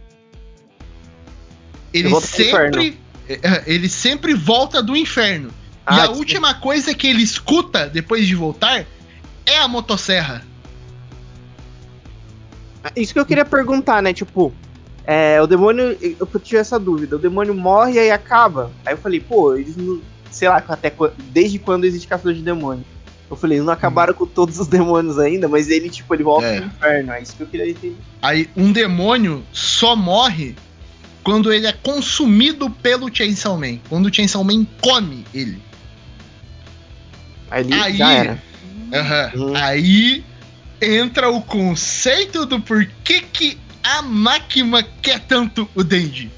[1.92, 5.52] Ele sempre é, ele sempre volta do inferno.
[5.84, 8.86] Ah, e a última coisa que ele escuta depois de voltar
[9.44, 10.51] é a motosserra
[12.96, 14.54] isso que eu queria perguntar né tipo
[15.06, 18.98] é, o demônio eu tive essa dúvida o demônio morre e aí acaba aí eu
[18.98, 20.94] falei pô eles não sei lá até
[21.32, 22.86] desde quando existe caçador de demônio
[23.32, 24.18] eu falei, não acabaram hum.
[24.18, 26.58] com todos os demônios ainda, mas ele, tipo, ele volta é.
[26.58, 27.14] pro inferno.
[27.14, 27.96] É isso que eu queria entender.
[28.22, 30.54] Aí, um demônio só morre
[31.24, 33.78] quando ele é consumido pelo Chainsaw Man.
[33.88, 35.62] Quando o Chainsaw Man come ele.
[37.50, 38.34] Ali aí, já era.
[38.34, 39.56] Uh -huh, uhum.
[39.56, 40.26] Aí
[40.82, 46.32] entra o conceito do porquê que a máquina quer tanto o Denji.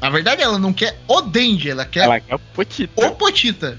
[0.00, 3.06] Na verdade, ela não quer o Denji, ela quer, ela quer o Potita.
[3.06, 3.78] O Potita.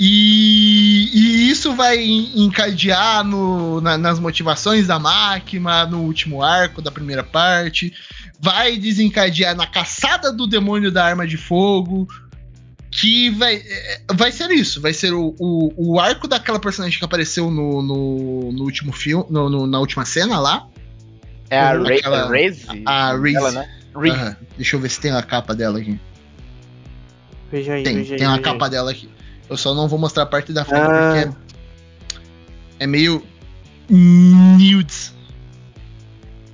[0.00, 6.90] E, e, isso vai encadear no, na, nas motivações da máquina no último arco da
[6.90, 7.92] primeira parte.
[8.40, 12.06] Vai desencadear na caçada do demônio da arma de fogo.
[13.00, 14.80] Que vai, é, vai ser isso.
[14.80, 19.24] Vai ser o, o, o arco daquela personagem que apareceu no, no, no último filme.
[19.30, 20.66] No, no, na última cena lá.
[21.48, 22.66] É a Raze?
[22.84, 23.54] A Raze.
[23.54, 23.68] Né?
[23.94, 24.36] Uhum.
[24.56, 25.98] Deixa eu ver se tem a capa dela aqui.
[27.52, 28.70] Veja aí, tem, veja tem aí, a capa aí.
[28.72, 29.08] dela aqui.
[29.48, 31.22] Eu só não vou mostrar a parte da frente ah.
[31.24, 31.38] porque
[32.80, 33.24] é, é meio
[33.88, 35.14] nudes.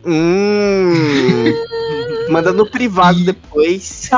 [0.05, 1.55] Hum.
[2.35, 3.24] Manda no privado e...
[3.24, 4.11] depois.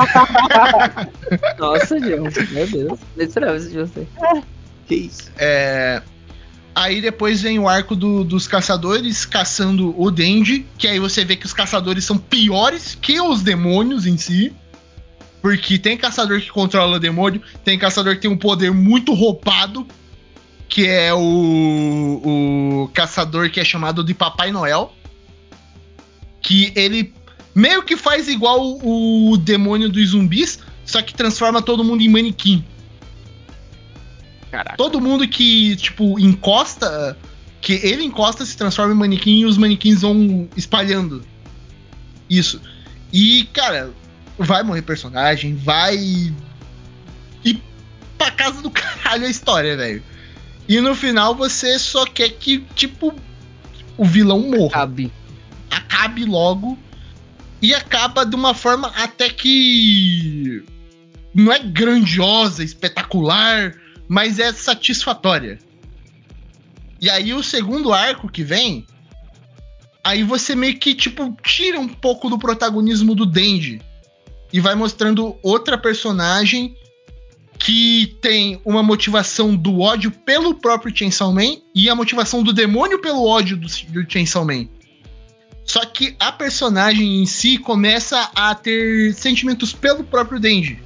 [1.59, 2.23] Nossa, João.
[2.51, 2.99] Meu Deus.
[3.15, 4.07] Esperava isso de você.
[4.87, 5.31] Que isso.
[5.37, 6.01] É.
[6.73, 11.35] Aí depois vem o arco do, dos caçadores caçando o Dendi, que aí você vê
[11.35, 14.51] que os caçadores são piores que os demônios em si.
[15.39, 19.87] Porque tem caçador que controla o demônio, tem caçador que tem um poder muito roubado,
[20.67, 21.19] que é o,
[22.83, 24.91] o caçador que é chamado de Papai Noel.
[26.41, 27.13] Que ele
[27.57, 32.07] meio que faz igual o, o demônio dos zumbis, só que transforma todo mundo em
[32.07, 32.63] manequim.
[34.51, 34.77] Caraca.
[34.77, 37.17] Todo mundo que, tipo, encosta,
[37.59, 41.25] que ele encosta se transforma em manequim e os manequins vão espalhando.
[42.29, 42.61] Isso.
[43.11, 43.91] E, cara,
[44.37, 46.33] vai morrer personagem, vai ir
[48.19, 50.03] pra casa do caralho a história, velho.
[50.69, 53.15] E no final você só quer que, tipo,
[53.97, 54.83] o vilão morra.
[54.83, 55.11] Acabe.
[55.71, 56.77] Acabe logo.
[57.61, 60.63] E acaba de uma forma até que.
[61.33, 63.75] Não é grandiosa, espetacular,
[64.07, 65.59] mas é satisfatória.
[66.99, 68.85] E aí o segundo arco que vem.
[70.03, 73.81] Aí você meio que, tipo, tira um pouco do protagonismo do Denji
[74.53, 76.75] e vai mostrando outra personagem
[77.59, 82.99] que tem uma motivação do ódio pelo próprio Chainsaw Man e a motivação do demônio
[82.99, 84.67] pelo ódio do, do Chainsaw Man.
[85.67, 90.79] Só que a personagem em si começa a ter sentimentos pelo próprio Denji.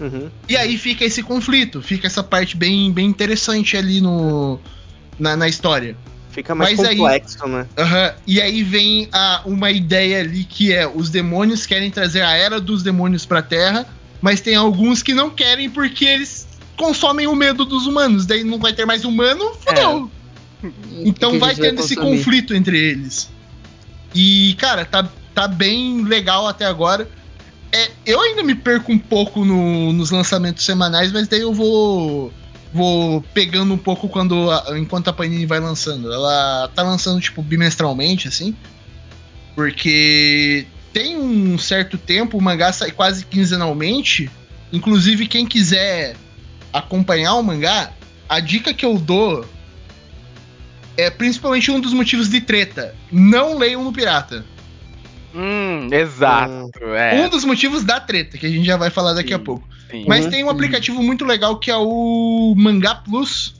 [0.00, 0.30] Uhum.
[0.48, 4.58] E aí fica esse conflito, fica essa parte bem, bem interessante ali no,
[5.18, 5.96] na, na história.
[6.30, 7.66] Fica mais Mas aí- complexo, né?
[7.76, 12.32] Aham, E aí vem a, uma ideia ali que é: os demônios querem trazer a
[12.32, 13.86] era dos demônios pra Terra,
[14.20, 18.24] mas tem alguns que não querem porque eles consomem o medo dos humanos.
[18.24, 20.10] Daí não vai ter mais humano, fodeu.
[21.04, 23.30] Então Que vai gente vai tendo esse conflito entre eles.
[24.14, 27.08] E, cara, tá, tá bem legal até agora.
[27.72, 32.32] É, eu ainda me perco um pouco no- nos lançamentos semanais, mas daí eu vou
[32.74, 36.10] vou pegando um pouco quando a- enquanto a Panini vai lançando.
[36.12, 38.54] Ela tá lançando tipo bimestralmente assim,
[39.54, 44.30] porque tem um certo tempo o mangá sai quase quinzenalmente.
[44.72, 46.16] Inclusive quem quiser
[46.72, 47.92] acompanhar o mangá,
[48.28, 49.44] a dica que eu dou
[50.96, 52.94] é principalmente um dos motivos de treta.
[53.10, 54.44] Não leiam no pirata.
[55.34, 56.70] Hum, exato.
[56.94, 59.44] É, Um dos motivos da treta, que a gente já vai falar daqui a Sim.
[59.44, 59.66] pouco.
[59.90, 60.04] sim.
[60.06, 60.30] Mas Uhum.
[60.30, 63.54] tem um aplicativo muito legal que é o Mangá Plus,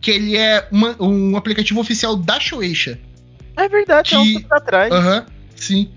[0.00, 2.98] que ele é uma- um aplicativo oficial da Shueisha.
[3.56, 4.90] É verdade, é um que- tempo atrás.
[4.92, 5.90] Aham, sim.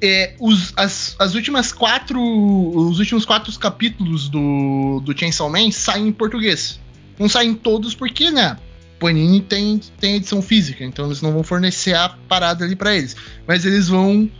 [0.00, 2.20] É, os, as, as últimas quatro.
[2.20, 6.78] Os últimos quatro capítulos do, do Chainsaw Man saem em português.
[7.18, 8.56] Não saem todos porque, né?
[8.98, 13.16] Panini tem, tem edição física, então eles não vão fornecer a parada ali pra eles.
[13.46, 14.30] Mas eles vão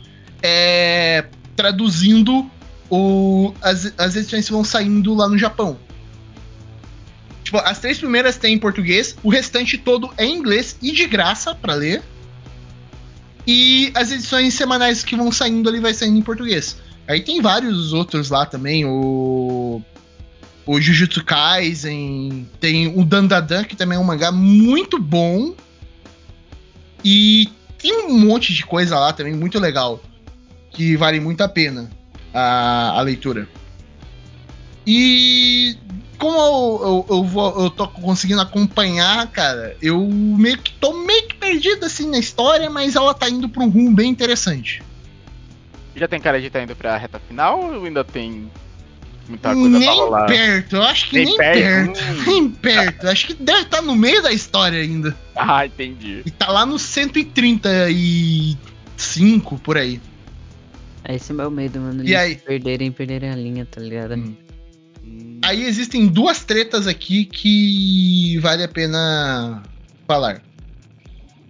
[0.42, 2.50] é, traduzindo
[2.90, 5.78] o, as, as edições vão saindo lá no Japão.
[7.44, 11.06] Tipo, as três primeiras tem em português, o restante todo é em inglês e de
[11.06, 12.02] graça pra ler.
[13.46, 16.76] E as edições semanais que vão saindo ali vai saindo em português.
[17.06, 19.80] Aí tem vários outros lá também, o
[20.68, 25.54] o Jujutsu Kaisen, tem o Dandadan, que também é um mangá muito bom.
[27.02, 27.48] E
[27.78, 29.98] tem um monte de coisa lá também muito legal,
[30.70, 31.88] que vale muito a pena
[32.34, 33.48] a, a leitura.
[34.86, 35.74] E
[36.18, 41.28] como eu, eu, eu, vou, eu tô conseguindo acompanhar, cara, eu meio que tô meio
[41.28, 44.82] que perdido assim na história, mas ela tá indo pra um rumo bem interessante.
[45.96, 48.50] Já tem cara de estar indo pra reta final ou ainda tem
[49.28, 50.26] muita coisa pra nem rolar?
[50.26, 51.92] perto, eu acho que Nem nem, perto?
[51.92, 52.00] perto.
[52.00, 52.24] Hum.
[52.26, 53.06] Nem perto.
[53.08, 55.14] Acho que deve estar no meio da história ainda.
[55.36, 56.22] Ah, entendi.
[56.26, 60.00] E tá lá no 135 por aí.
[61.08, 62.04] Esse é o meu medo, mano.
[62.04, 62.36] E aí?
[62.36, 64.14] Perderem, perderem a linha, tá ligado?
[64.14, 64.34] Hum.
[65.04, 69.62] Hum, Aí existem duas tretas aqui que vale a pena
[70.06, 70.42] falar.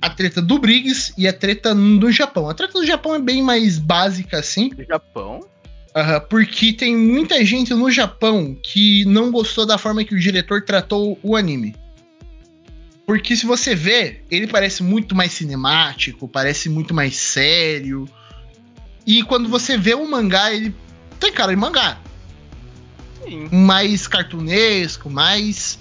[0.01, 2.49] A treta do Briggs e a treta do Japão.
[2.49, 5.41] A treta do Japão é bem mais básica assim, do Japão?
[6.29, 11.19] Porque tem muita gente no Japão que não gostou da forma que o diretor tratou
[11.23, 11.75] o anime.
[13.07, 18.07] Porque se você vê, ele parece muito mais cinemático, parece muito mais sério.
[19.07, 20.75] E quando você vê o mangá, ele
[21.19, 21.99] tem cara de mangá
[23.25, 23.49] Sim.
[23.51, 25.79] mais cartunesco, mais.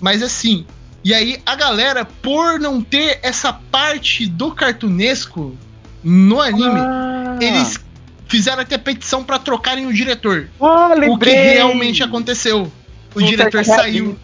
[0.00, 0.66] mais assim.
[1.04, 5.56] E aí a galera, por não ter essa parte do cartunesco
[6.02, 7.76] no anime, Ah, eles
[8.28, 10.48] fizeram até petição pra trocarem o diretor.
[10.60, 12.62] ah, O que realmente aconteceu.
[12.62, 12.70] O
[13.14, 14.16] Puta, diretor saiu.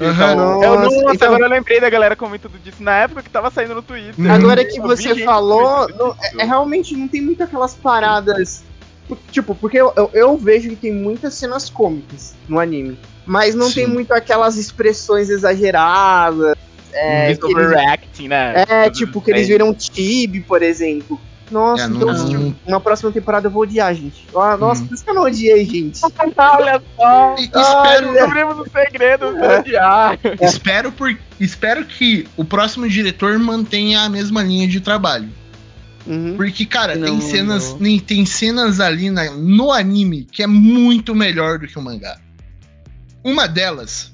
[0.00, 3.30] Então, eu não, Nossa, então- agora eu lembrei da galera comentando disso na época que
[3.30, 4.14] tava saindo no Twitter.
[4.16, 4.30] Uhum.
[4.32, 8.62] Agora que você falou, não- é, é realmente não tem muito aquelas paradas.
[9.32, 12.98] Tipo, porque eu, eu, eu vejo que tem muitas cenas cômicas no anime.
[13.26, 13.92] Mas não tem Sim.
[13.92, 16.56] muito aquelas expressões exageradas.
[16.92, 18.64] É, Eles overacting, né?
[18.68, 19.64] é tipo, que eles velhos.
[19.64, 21.20] viram Tibi, por exemplo.
[21.50, 24.26] Nossa, É, então não- assim, na próxima temporada eu vou odiar, gente.
[24.36, 24.86] Ah, Nossa, Hum.
[24.86, 26.00] por isso que eu não odiei, gente.
[26.36, 27.36] Olha só!
[27.38, 30.18] E- espero, Descobrimos o segredo do odiar.
[30.42, 35.28] espero, por, espero que o próximo diretor mantenha a mesma linha de trabalho.
[36.06, 36.36] Uhum.
[36.36, 37.78] Porque, cara, Não, tem cenas, não.
[37.80, 42.18] nem- tem cenas ali na- no anime que é muito melhor do que o mangá.
[43.22, 44.10] Uma delas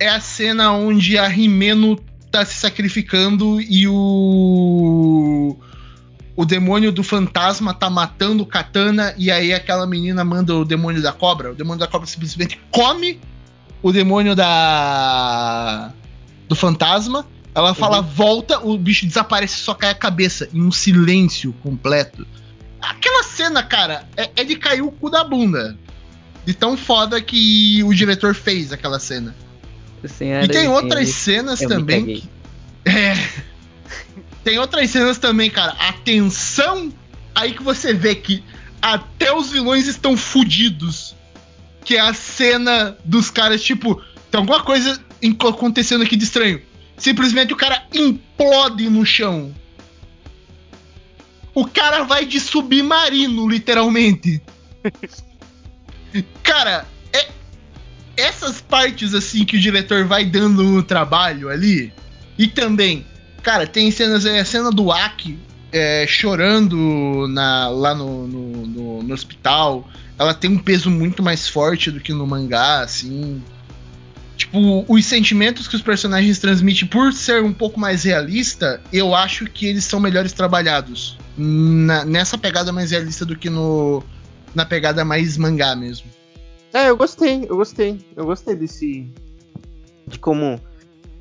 [0.00, 1.96] é a cena onde a Rimeno
[2.30, 5.56] tá se sacrificando e o
[6.40, 11.02] o demônio do fantasma tá matando o Katana e aí aquela menina manda o demônio
[11.02, 11.50] da cobra.
[11.50, 13.18] O demônio da cobra simplesmente come
[13.82, 15.92] o demônio da
[16.48, 17.26] do fantasma.
[17.52, 22.24] Ela fala volta, o bicho desaparece, só cai a cabeça em um silêncio completo.
[22.80, 25.76] Aquela cena, cara, é, é de cair o cu da bunda.
[26.46, 29.34] De tão foda que o diretor fez aquela cena.
[30.06, 32.04] Senhora, E tem outras cenas também.
[32.04, 32.28] que-
[32.84, 33.14] É.
[34.44, 35.72] Tem outras cenas também, cara.
[35.78, 36.92] A tensão.
[37.34, 38.42] Aí que você vê que
[38.80, 41.14] até os vilões estão fudidos.
[41.84, 45.00] Que é a cena dos caras, tipo, tem alguma coisa
[45.48, 46.60] acontecendo aqui de estranho.
[46.96, 49.54] Simplesmente o cara implode no chão.
[51.54, 54.42] O cara vai de submarino, literalmente.
[56.42, 57.28] Cara, é,
[58.16, 61.92] essas partes assim que o diretor vai dando no trabalho ali
[62.38, 63.04] E também,
[63.48, 65.38] cara, tem cenas a cena do Aki
[65.72, 69.88] é, chorando na, lá no, no, no, no hospital.
[70.18, 73.42] Ela tem um peso muito mais forte do que no mangá, assim.
[74.36, 79.46] Tipo, os sentimentos que os personagens transmitem, por ser um pouco mais realista, eu acho
[79.46, 81.16] que eles são melhores trabalhados.
[81.34, 84.02] Na, nessa pegada mais realista do que no,
[84.54, 86.06] na pegada mais mangá mesmo.
[86.74, 87.98] É, eu gostei, eu gostei.
[88.14, 89.08] Eu gostei desse.
[90.06, 90.60] De como.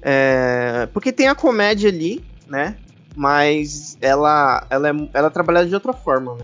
[0.01, 2.77] É, porque tem a comédia ali, né?
[3.15, 6.43] Mas ela, ela, é, ela é trabalhada de outra forma, né?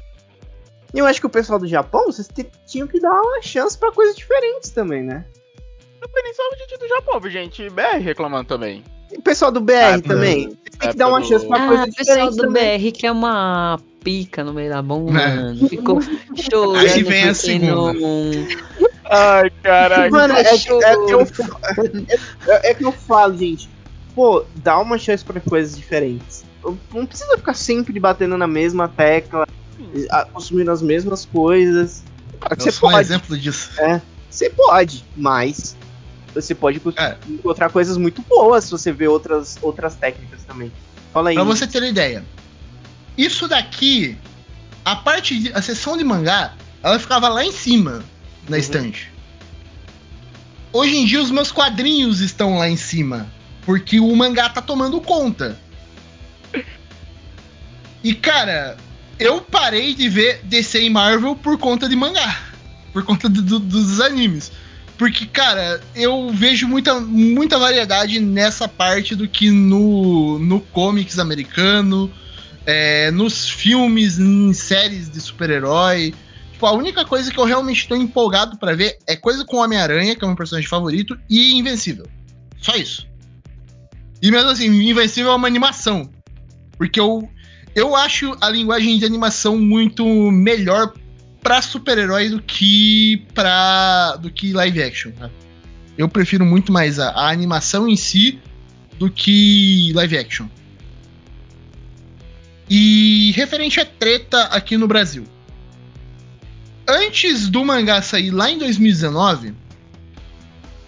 [0.94, 2.28] E eu acho que o pessoal do Japão, vocês
[2.68, 5.26] tinham que dar uma chance para coisas diferentes também, né?
[6.24, 8.84] Nem só o gente do Japão, viu, gente BR reclamando também.
[9.12, 10.58] E o pessoal do BR Ah, também.
[10.80, 12.80] Tem que dar uma do- chance pra Ah, coisa o pessoal diferente do também.
[12.80, 15.36] BR que é uma pica no meio da bomba, É.
[15.36, 15.70] mano.
[15.70, 16.00] Ficou
[16.36, 16.78] chorando.
[16.78, 17.94] Aí vem a segunda.
[17.94, 17.94] não-
[19.10, 20.10] Ai, caraca.
[20.10, 20.82] Mano, é, Show.
[20.82, 21.22] é que eu,
[22.48, 23.70] é, é que eu falo, gente.
[24.16, 26.46] Pô, dá uma chance pra coisas diferentes.
[26.94, 29.48] Não precisa ficar sempre batendo na mesma tecla,
[30.32, 32.04] consumindo as mesmas coisas.
[32.40, 33.72] Que Eu você sou um pode, exemplo disso.
[34.30, 35.76] você pode, mas
[36.34, 37.18] você pode É.
[37.28, 40.72] encontrar coisas muito boas se você ver outras, outras técnicas também.
[41.12, 41.36] Fala aí.
[41.36, 42.24] Pra você ter uma ideia.
[43.18, 44.18] Isso daqui,
[44.86, 48.04] a parte de, a seção de mangá, ela ficava lá em cima
[48.48, 48.62] na Uhum.
[48.62, 49.12] estante.
[50.72, 53.28] Hoje em dia os meus quadrinhos estão lá em cima,
[53.66, 55.60] porque o mangá tá tomando conta.
[58.04, 58.76] E cara,
[59.20, 62.42] eu parei de ver DC e Marvel por conta de mangá,
[62.92, 64.52] por conta do- do- dos animes.
[64.98, 72.12] Porque, cara, eu vejo muita, muita variedade nessa parte do que no, no comics americano,
[72.66, 76.14] é, nos filmes, em séries de super-herói.
[76.54, 80.16] Tipo, a única coisa que eu realmente tô empolgado pra ver é coisa com Homem-Aranha,
[80.16, 82.06] que é o meu personagem favorito, e Invencível.
[82.62, 83.08] Só isso.
[84.22, 86.10] E mesmo assim, Invencível é uma animação.
[86.78, 87.28] Porque eu,
[87.76, 90.94] eu acho a linguagem de animação muito melhor
[91.42, 94.16] pra super-herói do que pra.
[94.18, 95.12] do que live action.
[95.12, 95.30] tá?
[95.98, 98.40] Eu prefiro muito mais a, a animação em si
[98.98, 100.48] do que live action.
[102.70, 105.26] E referente a treta aqui no Brasil.
[106.88, 109.54] Antes do mangá sair lá em 2019,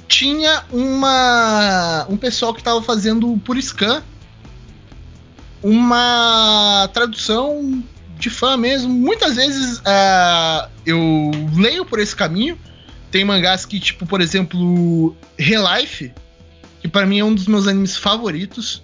[0.07, 4.03] tinha uma um pessoal que estava fazendo por scan
[5.65, 7.83] uma tradução
[8.19, 8.93] de fã mesmo.
[8.93, 12.57] Muitas vezes ah, eu leio por esse caminho.
[13.09, 16.13] Tem mangás que, tipo, por exemplo, Relife,
[16.81, 18.83] que pra mim é um dos meus animes favoritos.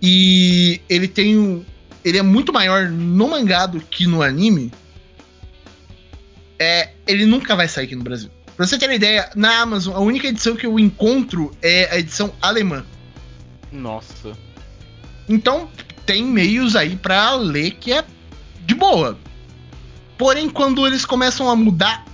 [0.00, 1.64] E ele tem um.
[2.04, 4.72] Ele é muito maior no mangá do que no anime.
[6.58, 8.30] É, ele nunca vai sair aqui no Brasil.
[8.56, 11.98] Pra você ter uma ideia, na Amazon, a única edição que eu encontro é a
[11.98, 12.84] edição alemã.
[13.72, 14.32] Nossa.
[15.28, 15.68] Então,
[16.06, 18.04] tem meios aí pra ler que é
[18.64, 19.18] de boa.
[20.16, 22.04] Porém, quando eles começam a mudar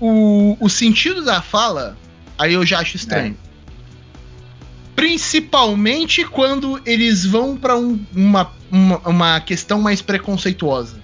[0.00, 1.96] o, o sentido da fala,
[2.36, 3.36] aí eu já acho estranho.
[4.96, 11.00] Principalmente quando eles vão pra um- uma, uma, uma questão mais preconceituosa.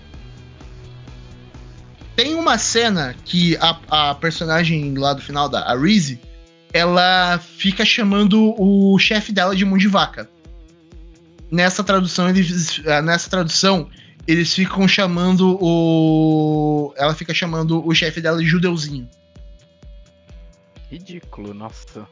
[2.15, 6.21] Tem uma cena que a, a personagem lá do final, da a Reese,
[6.73, 10.29] ela fica chamando o chefe dela de mão de vaca
[11.53, 13.87] nessa tradução eles ah, nessa tradução
[14.27, 19.07] eles ficam chamando o ela fica chamando o chefe dela de judeuzinho
[20.91, 22.07] Ridículo, nossa.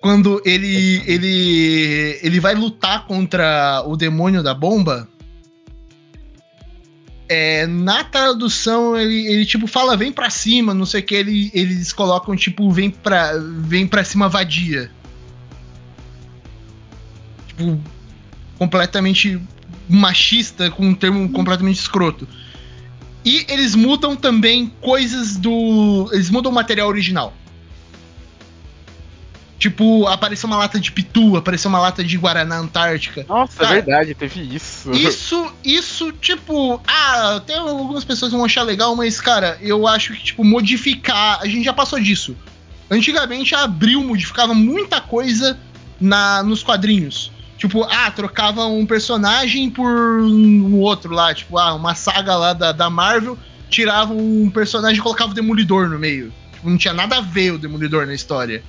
[0.00, 5.08] quando ele ele ele vai lutar contra o demônio da bomba
[7.28, 11.50] é, na tradução ele, ele tipo fala vem pra cima não sei o que ele,
[11.52, 14.90] eles colocam tipo vem pra vem para cima vadia
[17.48, 17.80] tipo
[18.58, 19.40] completamente
[19.88, 22.26] machista com um termo completamente escroto.
[23.24, 27.32] E eles mudam também coisas do eles mudam o material original
[29.58, 33.24] Tipo, apareceu uma lata de pitu, apareceu uma lata de Guaraná Antártica.
[33.26, 34.90] Nossa, Cara, é verdade, teve isso.
[34.90, 40.22] Isso, isso, tipo, ah, até algumas pessoas vão achar legal, mas, cara, eu acho que,
[40.22, 41.40] tipo, modificar.
[41.40, 42.36] A gente já passou disso.
[42.90, 45.58] Antigamente a Abril modificava muita coisa
[45.98, 47.32] na, nos quadrinhos.
[47.56, 51.32] Tipo, ah, trocava um personagem por um outro lá.
[51.32, 53.38] Tipo, ah, uma saga lá da, da Marvel,
[53.70, 56.30] tirava um personagem e colocava o Demolidor no meio.
[56.52, 58.62] Tipo, não tinha nada a ver o Demolidor na história.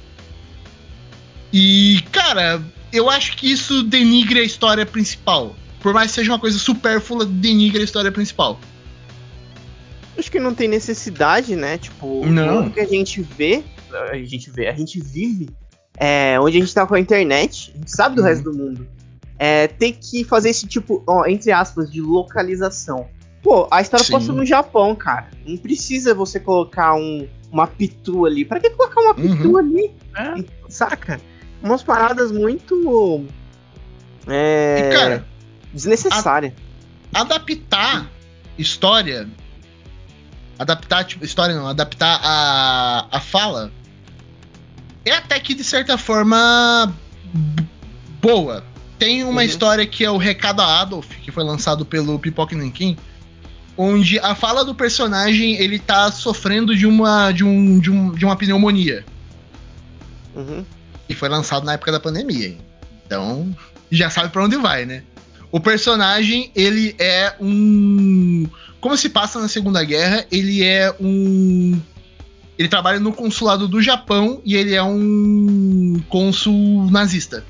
[1.60, 2.62] E, cara,
[2.94, 5.56] eu acho que isso denigra a história principal.
[5.82, 8.60] Por mais que seja uma coisa supérflua, denigra a história principal.
[10.16, 11.80] Acho que não tem necessidade, né?
[11.80, 12.68] Tipo, Não.
[12.68, 15.50] o que a gente vê, a gente vê, a gente vive
[15.98, 18.28] é, onde a gente tá com a internet, a gente sabe do Uhum.
[18.28, 18.88] resto do mundo,
[19.40, 23.08] é, ter que fazer esse tipo, ó, entre aspas, de localização.
[23.42, 24.12] Pô, a história Sim.
[24.14, 25.30] passa no Japão, cara.
[25.46, 28.44] Não precisa você colocar um, uma pitu ali.
[28.46, 29.58] Pra que colocar uma pitu Uhum.
[29.58, 29.92] ali?
[30.18, 30.44] É.
[30.68, 31.22] Saca?
[31.62, 33.26] Umas paradas muito.
[34.28, 34.90] É.
[34.92, 35.26] E, cara,
[35.74, 36.54] desnecessárias.
[37.14, 38.10] adaptar
[38.58, 39.28] história.
[40.60, 43.72] Adaptar, tipo, história não, adaptar a, a fala.
[45.06, 46.94] É até que de certa forma.
[48.22, 48.64] boa.
[48.98, 49.48] Tem uma Uhum.
[49.48, 52.98] história que é o Recado a Adolf, que foi lançado pelo Pipoca Nankin,
[53.78, 58.26] onde a fala do personagem ele tá sofrendo de uma, de um, de um, de
[58.26, 59.06] uma pneumonia.
[60.36, 60.66] Uhum.
[61.10, 62.58] E foi lançado na época da pandemia.
[63.06, 63.56] Então,
[63.92, 65.04] já sabe pra onde vai, né?
[65.52, 68.48] O personagem, ele é um.
[68.82, 71.80] Como se passa na Segunda Guerra, ele é um.
[72.60, 77.46] Ele trabalha no consulado do Japão e ele é um cônsul nazista.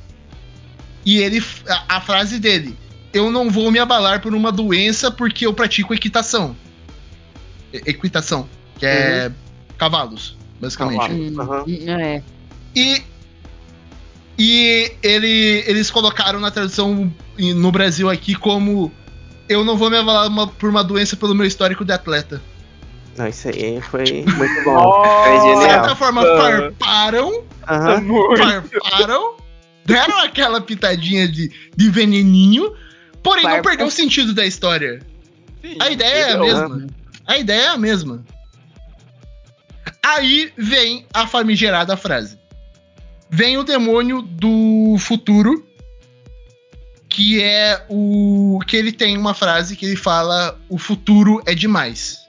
[1.06, 1.44] E ele.
[1.68, 2.78] A, a frase dele:
[3.14, 6.56] Eu não vou me abalar por uma doença porque eu pratico equitação.
[7.74, 8.48] E- Equitação,
[8.78, 9.32] que é
[9.78, 11.00] cavalos, basicamente.
[11.36, 11.42] Cavalo.
[11.42, 11.64] Aham.
[11.68, 12.22] Hum, É.
[12.76, 13.02] E,
[14.38, 18.92] e ele, eles colocaram na tradução no Brasil aqui como
[19.50, 22.42] eu não vou me avalar uma- por uma doença pelo meu histórico de atleta.
[23.18, 25.02] Não, isso aí foi muito bom.
[25.58, 27.44] De certa forma, farparam,
[28.38, 29.36] farparam,
[29.86, 32.74] deram aquela pitadinha de, de veneninho,
[33.24, 33.70] porém não Farpa.
[33.70, 35.00] perdeu o sentido da história.
[35.64, 36.88] Sim, A ideia é a mesma.
[37.26, 38.24] A ideia é a mesma.
[40.06, 42.37] Aí vem a famigerada frase.
[43.30, 45.66] Vem o demônio do futuro,
[47.10, 52.26] que é o que ele tem uma frase que ele fala: "O futuro é demais".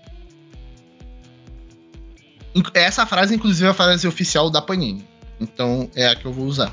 [2.74, 5.04] Essa frase inclusive é a frase oficial da Panini.
[5.40, 6.72] Então é a que eu vou usar.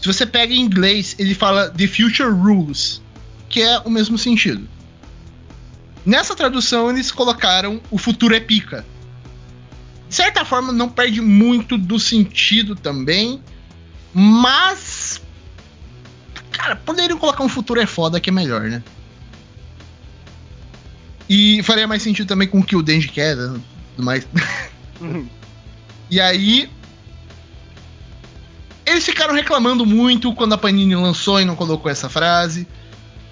[0.00, 3.02] Se você pega em inglês, ele fala The Future Rules,
[3.48, 4.68] que é o mesmo sentido.
[6.04, 8.86] Nessa tradução, eles colocaram o futuro é pica.
[10.08, 13.42] De certa forma, não perde muito do sentido também,
[14.18, 15.20] mas.
[16.50, 18.82] Cara, poderiam colocar um futuro é foda que é melhor, né?
[21.28, 23.60] E faria mais sentido também com o que o Denji quer, né?
[23.94, 24.26] tudo mais.
[26.08, 26.70] E aí.
[28.86, 32.66] Eles ficaram reclamando muito quando a Panini lançou e não colocou essa frase.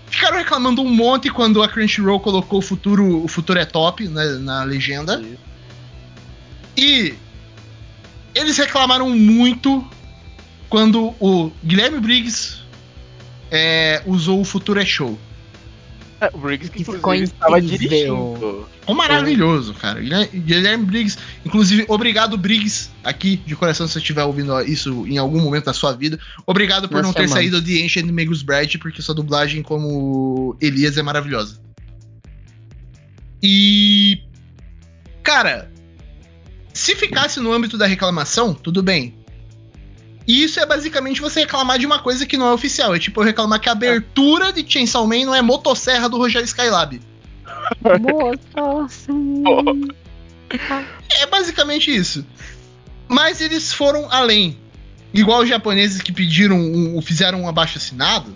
[0.08, 4.24] Ficaram reclamando um monte quando a Crunchyroll colocou o futuro, o futuro é top né,
[4.40, 5.24] na legenda.
[6.76, 7.14] E
[8.34, 9.88] eles reclamaram muito
[10.74, 12.56] quando o Guilherme Briggs
[13.48, 15.16] é, usou o futuro é show.
[16.20, 18.66] É, o Briggs que ficou inclusive estava dirigindo.
[18.80, 20.00] Ficou maravilhoso, cara.
[20.00, 21.16] Guilherme, Briggs,
[21.46, 25.72] inclusive, obrigado, Briggs, aqui de coração, se você estiver ouvindo isso em algum momento da
[25.72, 26.18] sua vida.
[26.44, 27.38] Obrigado por Nós não ter chamamos.
[27.38, 31.60] saído de Ancient Magus Bright, porque sua dublagem como Elias é maravilhosa.
[33.40, 34.24] E.
[35.22, 35.70] Cara,
[36.72, 39.14] se ficasse no âmbito da reclamação, tudo bem.
[40.26, 42.94] E isso é basicamente você reclamar de uma coisa que não é oficial.
[42.94, 46.46] É tipo eu reclamar que a abertura de Chainsaw Man não é motosserra do Rogério
[46.46, 47.00] Skylab.
[51.10, 52.24] É basicamente isso.
[53.08, 54.58] Mas eles foram além.
[55.12, 58.34] Igual os japoneses que pediram, um, fizeram um abaixo assinado,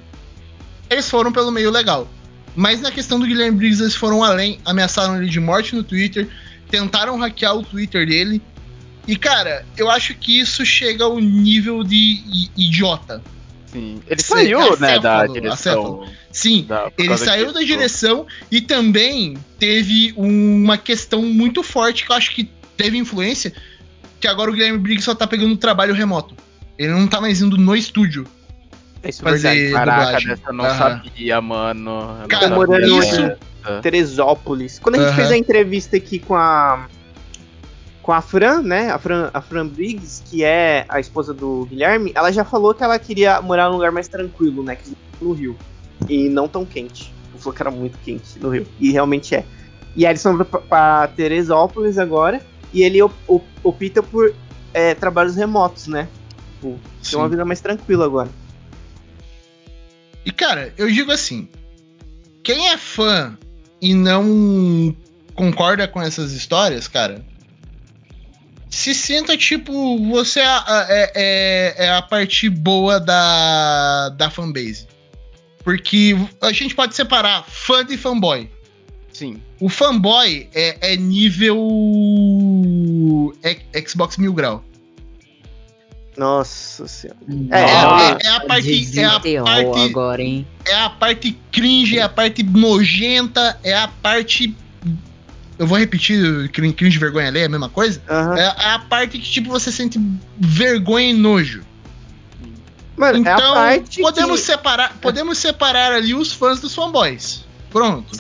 [0.89, 2.09] eles foram pelo meio legal.
[2.55, 6.29] Mas na questão do Guilherme Briggs, eles foram além, ameaçaram ele de morte no Twitter,
[6.71, 8.43] tentaram hackear o Twitter dele.
[9.09, 13.23] E cara, eu acho que isso chega ao nível de idiota.
[13.67, 14.01] Sim.
[14.07, 16.07] Ele Sim, saiu, né, da acéfalo, direção.
[16.31, 22.17] Sim, da- ele saiu da direção e também teve uma questão muito forte que eu
[22.17, 23.53] acho que teve influência,
[24.21, 26.35] que agora o Guilherme Briggs só tá pegando trabalho remoto.
[26.79, 28.27] Ele não tá mais indo no estúdio.
[29.05, 30.27] Isso é Fazer- verdade.
[30.27, 30.79] Caraca, eu não Aham.
[30.79, 32.19] sabia, mano.
[32.23, 32.57] Eu Cara, sabia.
[32.57, 34.79] morando isso- em Teresópolis.
[34.79, 35.17] Quando a gente Aham.
[35.17, 36.89] fez a entrevista aqui com a.
[38.09, 38.91] Com a Fran, né?
[38.91, 42.83] A Fran, a Fran Briggs, que é a esposa do Guilherme, ela já falou que
[42.83, 44.79] ela queria morar num lugar mais tranquilo, né?
[45.21, 45.55] No Rio.
[46.09, 47.13] E não tão quente.
[47.31, 48.67] Ela falou que era muito quente no Rio.
[48.81, 49.45] E realmente é.
[49.95, 52.41] E aí eles estão pra, pra Teresópolis agora.
[52.73, 54.35] E ele op- op- opta por
[54.73, 56.09] é, trabalhos remotos, né?
[56.55, 56.81] Tipo,
[57.11, 58.31] ter uma vida mais tranquila agora.
[60.25, 61.47] E cara, eu digo assim:
[62.43, 63.37] quem é fã
[63.83, 64.97] e não
[65.35, 67.23] concorda com essas histórias, cara,
[68.79, 74.87] se sinta tipo, você é, a- é- é- é a parte boa da, da fanbase.
[75.65, 78.49] Porque a gente pode separar fã de fanboy.
[79.13, 79.43] Sim.
[79.61, 81.59] O fanboy é, é nível
[83.43, 84.65] é- Xbox Mil Grau.
[86.17, 87.19] Nossa senhora.
[87.51, 88.99] É, É, é, é a parte.
[89.01, 90.47] É a GTO parte, agora, hein?
[90.67, 94.55] é a parte cringe, é a parte nojenta, é a parte.
[95.59, 98.01] Eu vou repetir, crin- cringe vergonha alheia, é a mesma coisa?
[98.09, 98.37] aham.
[98.39, 99.99] É, é a parte que, tipo, você sente
[100.39, 101.63] vergonha e nojo.
[102.97, 107.45] Mano, é a Então, parte podemos que- separar, podemos separar ali os fãs dos fanboys.
[107.71, 108.19] Pronto.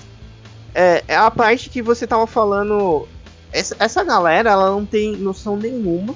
[0.74, 3.08] é, é a parte que você tava falando.
[3.52, 6.14] Essa, essa galera, ela não tem noção nenhuma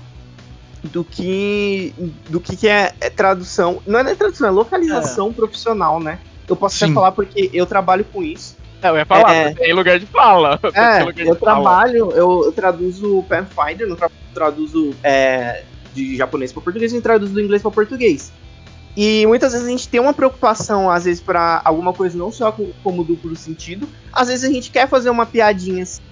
[0.84, 1.94] do que
[2.28, 3.80] do que, que é, é tradução.
[3.86, 6.18] Não é tradução, é localização profissional, né?
[6.48, 6.94] Eu posso até Sim.
[6.94, 8.56] falar porque eu trabalho com isso.
[8.82, 9.54] É, eu ia falar, É.
[9.54, 10.58] tem lugar de fala.
[10.74, 11.62] É, lugar de eu fala.
[11.62, 15.62] trabalho, eu, eu traduzo Pathfinder, não tra- traduzo é,
[15.94, 18.32] de japonês para português, eu traduzo do inglês para português.
[18.96, 22.52] E muitas vezes a gente tem uma preocupação, às vezes, para alguma coisa não só
[22.52, 23.88] com- como duplo sentido.
[24.12, 26.02] Às vezes a gente quer fazer uma piadinha assim,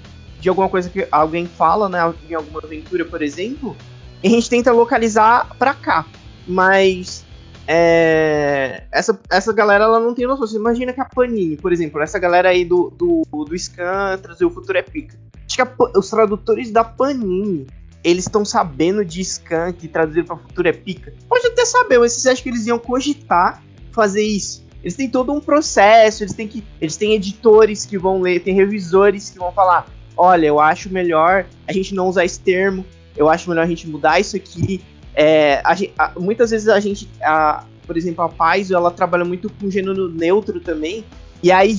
[0.40, 2.14] de alguma coisa que alguém fala, né?
[2.28, 3.76] Em alguma aventura, por exemplo.
[4.22, 6.06] E a gente tenta localizar pra cá.
[6.46, 7.24] Mas
[7.66, 10.46] é, essa, essa galera ela não tem noção.
[10.46, 14.44] Você imagina que a Panini, por exemplo, essa galera aí do, do, do Scan trazer
[14.44, 15.18] o Futuro é Pica.
[15.46, 17.66] Acho que a os tradutores da Panini,
[18.02, 21.12] eles estão sabendo de Scan que traduziram pra Futuro é Pica.
[21.28, 24.64] Pode até saber, mas você acha que eles iam cogitar fazer isso?
[24.82, 26.64] Eles têm todo um processo, eles têm que.
[26.80, 29.86] Eles têm editores que vão ler, tem revisores que vão falar:
[30.16, 32.84] olha, eu acho melhor a gente não usar esse termo,
[33.16, 34.82] eu acho melhor a gente mudar isso aqui.
[35.14, 39.50] É, a a- muitas vezes a gente, a- por exemplo, a Paizo, ela trabalha muito
[39.50, 41.04] com gênero neutro também,
[41.42, 41.76] e aí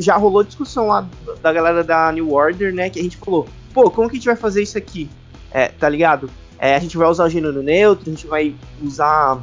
[0.00, 1.08] já rolou discussão lá
[1.40, 4.26] da galera da New Order, né, que a gente falou, pô, como que a gente
[4.26, 5.08] vai fazer isso aqui?
[5.50, 6.28] É, tá ligado?
[6.58, 9.40] É, a gente vai usar o gênero neutro, a gente vai usar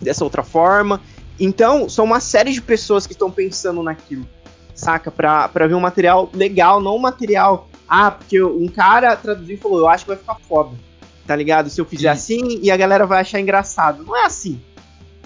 [0.00, 1.00] dessa outra forma.
[1.38, 4.26] Então, são uma série de pessoas que estão pensando naquilo,
[4.74, 5.10] saca?
[5.10, 7.68] Pra, pra ver um material legal, não um material.
[7.88, 10.70] Ah, porque um cara traduziu e falou, eu acho que vai ficar foda.
[11.30, 11.70] Tá ligado?
[11.70, 14.02] Se eu fizer E- assim e a galera vai achar engraçado.
[14.02, 14.60] Não é assim.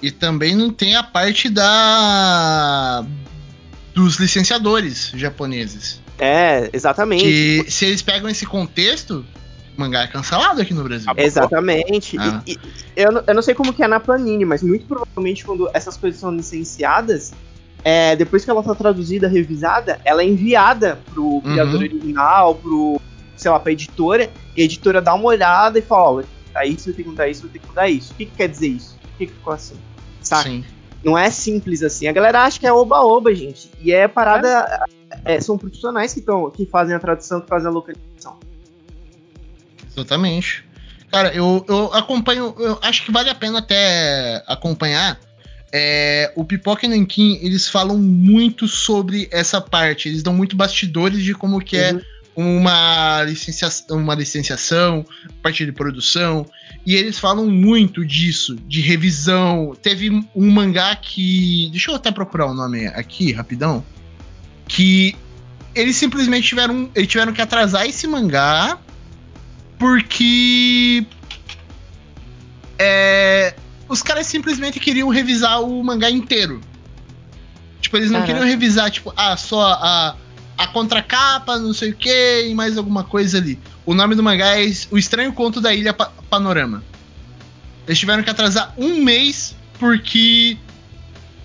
[0.02, 3.02] E também não tem a parte da
[3.94, 6.02] dos licenciadores japoneses.
[6.18, 7.24] É, exatamente.
[7.24, 9.24] Que se eles pegam esse contexto,
[9.74, 11.10] o mangá é cancelado aqui no Brasil.
[11.16, 12.18] Exatamente.
[12.18, 12.42] Ah.
[12.46, 12.58] E- e-
[12.94, 15.96] eu, não- eu não sei como que é na Panini, mas muito provavelmente quando essas
[15.96, 17.32] coisas são licenciadas,
[17.82, 23.00] é, depois que ela tá traduzida, revisada, ela é enviada pro criador original, pro,
[23.36, 26.90] sei lá, pra editora, e a editora dá uma olhada e fala, ó, tá isso,
[26.90, 28.12] eu tenho que mudar isso, eu tenho que mudar isso.
[28.12, 28.96] O que, que quer dizer isso?
[29.00, 29.76] Por que, que ficou assim?
[30.20, 30.48] Saca?
[30.48, 30.64] Sim.
[31.02, 32.06] Não é simples assim.
[32.06, 33.70] A galera acha que é oba-oba, gente.
[33.80, 34.86] E é parada.
[35.24, 38.38] é, são profissionais que, tão, que fazem a tradução, que fazem a localização.
[39.94, 40.64] Exatamente.
[41.10, 45.20] Cara, eu, eu acompanho, eu acho que vale a pena até acompanhar.
[45.72, 51.22] É, o Pipoca e Nankin, eles falam muito sobre essa parte, eles dão muito bastidores
[51.22, 52.00] de como que é Uhum.
[52.36, 55.04] Uma, licencia, uma licenciação,
[55.42, 56.46] parte de produção,
[56.84, 59.76] e eles falam muito disso, de revisão.
[59.80, 61.68] Teve um mangá que.
[61.70, 63.84] Deixa eu até procurar o nome aqui, rapidão.
[64.66, 65.16] Que
[65.74, 68.78] eles simplesmente tiveram, eles tiveram que atrasar esse mangá
[69.78, 71.06] porque.
[72.78, 73.54] É,
[73.88, 76.60] os caras simplesmente queriam revisar o mangá inteiro.
[77.80, 78.32] Tipo, eles não Caraca.
[78.32, 80.16] queriam revisar, tipo, ah, só a,
[80.56, 83.58] a contracapa, não sei o que, e mais alguma coisa ali.
[83.84, 86.82] O nome do mangá é O Estranho Conto da Ilha Pa- Panorama.
[87.86, 90.56] Eles tiveram que atrasar um mês porque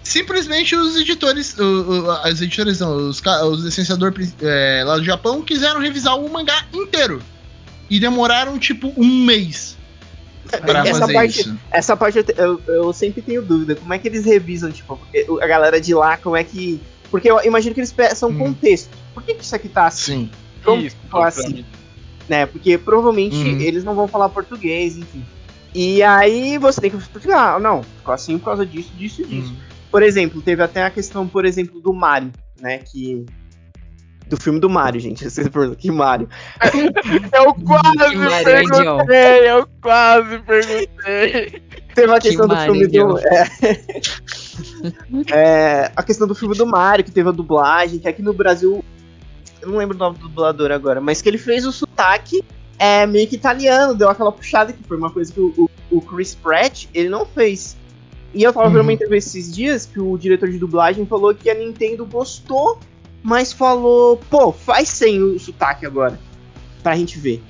[0.03, 1.63] simplesmente os editores, o-
[2.05, 6.65] o- as editoras não, os, os licenciadores é, lá do Japão quiseram revisar o mangá
[6.73, 7.21] inteiro.
[7.89, 9.75] E demoraram tipo um mês
[10.61, 11.57] pra Essa fazer parte- isso.
[11.71, 13.75] Essa parte eu, eu, sempre tenho dúvida.
[13.75, 14.99] Como é que eles revisam, tipo,
[15.41, 16.79] a galera de lá, como é que.
[17.09, 18.37] Porque eu imagino que eles peçam Hum.
[18.37, 18.95] contexto.
[19.19, 20.25] Por que, que isso aqui tá assim?
[20.25, 20.31] Sim.
[20.63, 21.65] Como Isso, ficou assim?
[22.27, 22.45] Né?
[22.45, 23.59] Porque provavelmente Uhum.
[23.59, 25.25] eles não vão falar português, enfim.
[25.73, 29.25] E aí você tem que explicar, ah, não, ficou assim por causa disso, disso e
[29.25, 29.51] disso.
[29.53, 29.57] Hum.
[29.91, 32.79] Por exemplo, teve até a questão, por exemplo, do Mario, né?
[32.79, 33.25] Que.
[34.27, 35.23] Do filme do Mario, gente.
[35.29, 36.29] Vocês perguntam, que Mario?
[37.33, 41.61] Eu quase perguntei, eu quase perguntei.
[41.95, 43.17] Teve a Que questão do Mario, filme do.
[45.31, 48.33] É, É, a questão do filme do Mario, que teve a dublagem, que aqui no
[48.33, 48.83] Brasil.
[49.61, 52.41] Eu não lembro o nome do dublador agora, mas que ele fez o sotaque
[52.77, 56.01] é, meio que italiano, deu aquela puxada, que foi uma coisa que o, o- o
[56.01, 57.75] Chris Pratt ele não fez.
[58.33, 58.83] E eu tava vendo Uhum.
[58.83, 62.79] uma entrevista esses dias que o diretor de dublagem falou que a Nintendo gostou,
[63.23, 66.17] mas falou, pô, faz sem o sotaque agora.
[66.81, 67.43] Pra gente ver,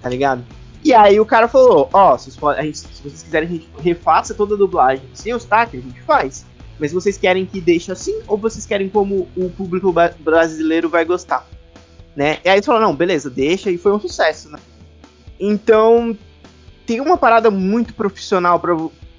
[0.00, 0.44] tá ligado?
[0.84, 4.54] E aí o cara falou, ó, a gente- se vocês quiserem a gente refaça toda
[4.54, 6.44] a dublagem sem o sotaque, a gente faz.
[6.78, 11.48] Mas vocês querem que deixe assim, ou vocês querem como o público brasileiro vai gostar?
[12.14, 12.38] Né?
[12.44, 14.58] E aí eles falaram, não, beleza, deixa, e foi um sucesso, né?
[15.38, 16.16] Então,
[16.86, 18.74] tem uma parada muito profissional para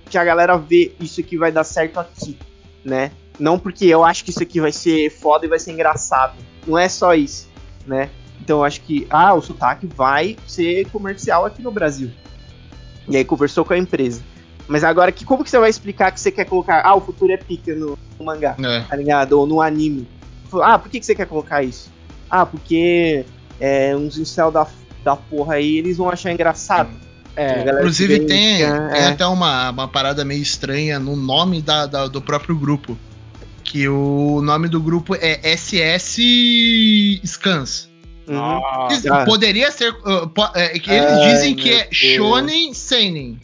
[0.10, 2.38] que a galera vê isso aqui vai dar certo aqui,
[2.84, 3.12] né?
[3.40, 6.36] Não porque eu acho que isso aqui vai ser foda e vai ser engraçado.
[6.66, 7.48] Não é só isso,
[7.86, 8.10] né?
[8.42, 12.12] Então eu acho que, ah, o sotaque vai ser comercial aqui no Brasil.
[13.08, 14.22] E aí conversou com a empresa.
[14.68, 17.32] Mas agora, que, como que você vai explicar que você quer colocar, ah, o futuro
[17.32, 18.82] é pica no, no mangá, É.
[18.82, 19.34] tá ligado?
[19.34, 20.08] Ou no anime.
[20.62, 21.90] Ah, por que, que você quer colocar isso?
[22.30, 23.26] Ah, porque
[23.60, 24.68] é, uns incel da,
[25.04, 26.90] da porra aí, eles vão achar engraçado.
[27.36, 29.08] É, galera Inclusive que tem, é.
[29.08, 32.98] até uma, uma parada meio estranha no nome da, da- do próprio grupo.
[33.64, 37.90] Que o nome do grupo é SS Scans.
[38.28, 38.36] Uhum.
[38.36, 39.14] Nossa.
[39.14, 39.26] Ah.
[39.26, 39.92] Poderia ser.
[39.94, 41.96] uh, po- é, que eles Ai, dizem que é Deus.
[41.96, 43.40] Shonen Seinen.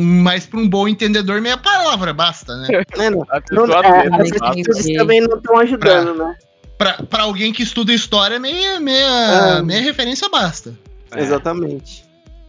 [0.00, 2.68] Mas para um bom entendedor, meia palavra basta, né?
[2.96, 3.22] Né, não?
[3.30, 4.54] a Não, é, tenta, as basta.
[4.62, 6.34] pessoas também não estão ajudando, né?
[6.76, 9.62] Pra, pra alguém que estuda história, meia, meia, Ah.
[9.62, 10.74] meia referência basta.
[11.10, 11.20] É.
[11.22, 12.04] Exatamente.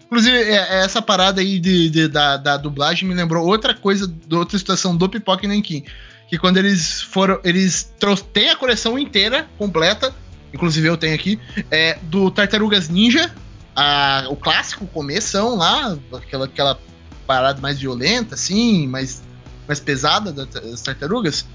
[0.06, 4.36] Inclusive, é- essa parada aí de, de- da, da dublagem me lembrou outra coisa, de
[4.36, 5.84] outra situação do Pipoca e Nankin.
[6.28, 7.40] Que quando eles foram.
[7.44, 7.92] Eles
[8.34, 10.14] têm a coleção inteira, completa.
[10.54, 11.40] Inclusive eu tenho aqui.
[11.72, 13.32] É, do Tartarugas Ninja.
[13.76, 15.98] a- o clássico, o começão lá.
[16.14, 16.80] Aquela, aquela
[17.30, 19.22] parada mais violenta, assim, mais,
[19.68, 21.46] mais pesada da- das tartarugas.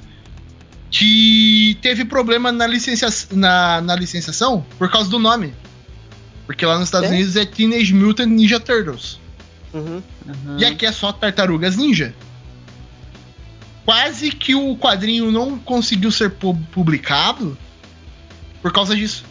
[0.88, 5.52] Que teve problema na, licencia, na, na licenciação por causa do nome.
[6.46, 7.12] Porque lá nos Estados É?
[7.12, 9.18] Unidos é Teenage Mutant Ninja Turtles.
[9.72, 10.00] Uhum.
[10.24, 10.58] Uhum.
[10.58, 12.14] E aqui é só Tartarugas Ninja.
[13.84, 17.58] Quase que o quadrinho não conseguiu ser pu- publicado
[18.62, 19.24] por causa disso.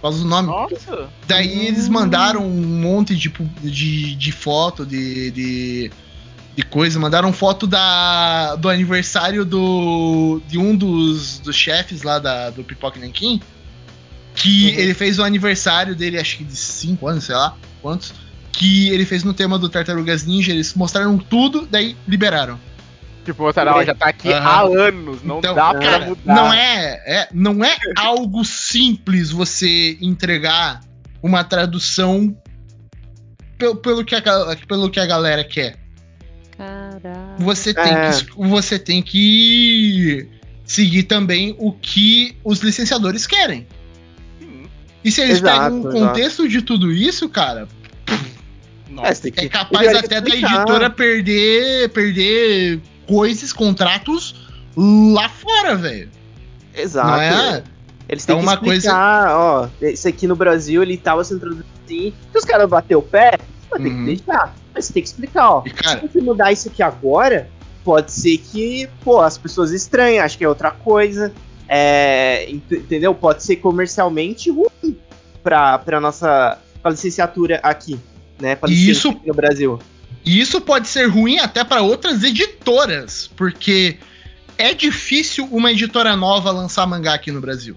[0.00, 0.48] Por causa do nome.
[0.48, 1.08] Nossa.
[1.26, 3.32] Daí eles mandaram um monte de,
[3.62, 5.90] de, de foto, de, de,
[6.56, 6.98] de coisa.
[7.00, 12.98] Mandaram foto da, do aniversário do, de um dos, dos chefes lá da, do Pipoca
[13.00, 13.40] Nankin.
[14.34, 14.78] Que Uhum.
[14.78, 18.14] ele fez o aniversário dele, acho que de 5 anos, sei lá quantos.
[18.52, 20.52] Que ele fez no tema do Tartarugas Ninja.
[20.52, 22.58] Eles mostraram tudo, daí liberaram.
[23.28, 24.46] Tipo, você não, já tá aqui Aham.
[24.48, 26.34] há anos, não Então, dá pra cara, mudar.
[26.34, 30.80] Não é, é, não é algo simples você entregar
[31.22, 32.34] uma tradução
[33.58, 34.22] pelo, pelo, que, a,
[34.66, 35.76] pelo que a galera quer.
[36.56, 37.36] Caralho.
[37.38, 38.10] Você tem, É.
[38.10, 40.26] que, você tem que
[40.64, 43.66] seguir também o que os licenciadores querem.
[45.04, 47.68] E se eles Exato, pegam o contexto de tudo isso, cara,
[48.08, 49.30] É, Nossa.
[49.30, 54.34] que- é capaz é que até da editora perder, perder coisas, contratos
[54.76, 56.08] lá fora, velho.
[56.74, 57.08] Exato.
[57.08, 57.62] Não é?
[58.08, 61.66] Eles têm É que uma explicar, ó, esse aqui no Brasil ele tava sendo traduzido
[61.84, 62.12] assim.
[62.32, 63.38] Se os caras bater o pé,
[63.70, 63.98] vai ter Uhum.
[64.06, 64.54] que deixar.
[64.74, 65.62] Mas você tem que explicar, ó.
[65.66, 67.50] E, cara- Se você mudar isso aqui agora,
[67.84, 71.32] pode ser que, pô, as pessoas estranhem, acho que é outra coisa.
[71.68, 73.14] É, ent- entendeu?
[73.14, 74.96] Pode ser comercialmente ruim
[75.42, 77.98] pra, pra nossa pra licenciatura aqui,
[78.40, 78.54] né?
[78.54, 79.78] Pra licença isso- no Brasil.
[80.24, 83.98] E isso pode ser ruim até para outras editoras, porque
[84.56, 87.74] é difícil uma editora nova lançar mangá aqui no Brasil.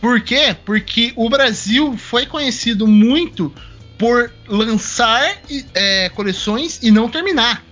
[0.00, 0.56] Por quê?
[0.64, 3.54] Porque o Brasil foi conhecido muito
[3.96, 5.38] por lançar
[5.74, 7.64] é, coleções e não terminar.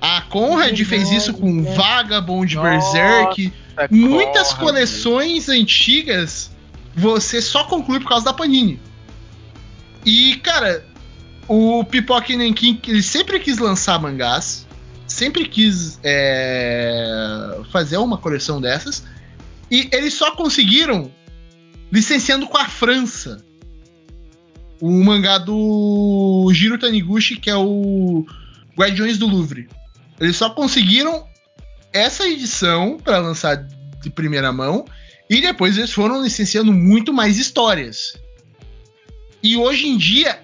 [0.00, 1.74] A Conrad fez isso com né?
[1.74, 3.52] Vagabond Nossa, Berserk.
[3.90, 4.60] Muitas Conrad.
[4.60, 6.54] coleções antigas
[6.94, 8.80] você só conclui por causa da Panini.
[10.06, 10.86] E, cara,
[11.48, 14.66] o Pipoca Nankin, ele sempre quis lançar mangás,
[15.06, 19.04] sempre quis é, fazer uma coleção dessas,
[19.70, 21.10] e eles só conseguiram
[21.90, 23.44] licenciando com a França.
[24.80, 28.26] O mangá do Jiro Taniguchi, que é o
[28.76, 29.68] Guardiões do Louvre.
[30.20, 31.26] Eles só conseguiram
[31.92, 33.56] essa edição para lançar
[34.02, 34.84] de primeira mão
[35.30, 38.14] e depois eles foram licenciando muito mais histórias.
[39.42, 40.40] E hoje em dia,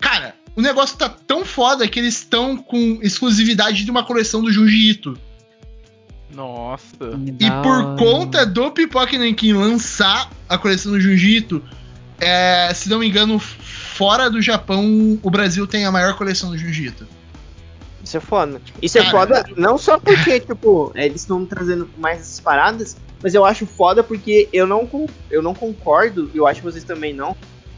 [0.00, 4.50] cara, o negócio tá tão foda que eles estão com exclusividade de uma coleção do
[4.50, 5.16] Junji Ito.
[6.34, 7.12] Nossa.
[7.38, 11.62] E por conta do Pipoca e Nankin lançar a coleção do Junji Ito,
[12.20, 16.58] é, se não me engano, fora do Japão, o Brasil tem a maior coleção do
[16.58, 17.06] Junji Ito.
[18.02, 18.60] Isso é foda.
[18.82, 23.32] Isso é Cara, foda não só porque, tipo, eles estão trazendo mais essas paradas, mas
[23.32, 24.90] eu acho foda porque eu não,
[25.30, 27.36] eu não concordo, eu acho que vocês também não,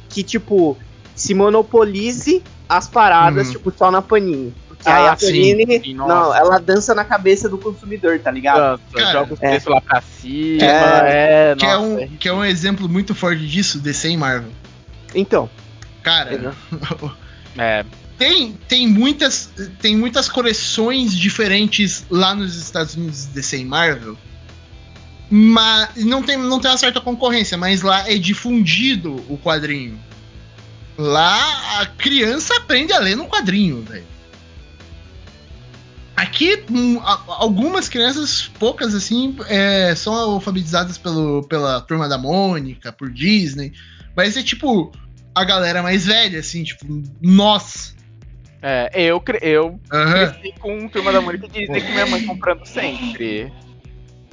[0.09, 0.79] que, tipo,
[1.21, 3.53] se monopolize as paradas, Uhum.
[3.55, 4.55] tipo, só na Panini.
[4.69, 8.81] Porque Ah, aí a Panini, sim, não, ela dança na cabeça do consumidor, tá ligado?
[8.95, 9.51] Cara, joga os é.
[9.51, 10.63] preços lá pra cima.
[10.65, 11.51] É.
[11.53, 14.51] É, Que é, nossa, um, que é um exemplo muito forte disso, DC e Marvel.
[15.15, 15.51] Então,
[16.03, 16.55] Cara,
[17.59, 17.85] é.
[18.17, 19.51] tem, tem, muitas,
[19.83, 24.17] tem muitas coleções diferentes lá nos Estados Unidos DC e Marvel.
[25.31, 29.99] Mas não tem, não tem uma certa concorrência, mas lá é difundido o quadrinho.
[31.01, 34.05] Lá a criança aprende a ler no quadrinho, velho.
[36.15, 43.11] Aqui, hum, algumas crianças, poucas assim, é, são alfabetizadas pelo, pela turma da Mônica, por
[43.11, 43.73] Disney.
[44.15, 44.93] Mas é tipo
[45.35, 46.85] a galera mais velha, assim, tipo,
[47.23, 47.97] nós.
[48.61, 53.51] É, eu, eu cresci com Turma da Mônica e Disney com minha mãe comprando sempre.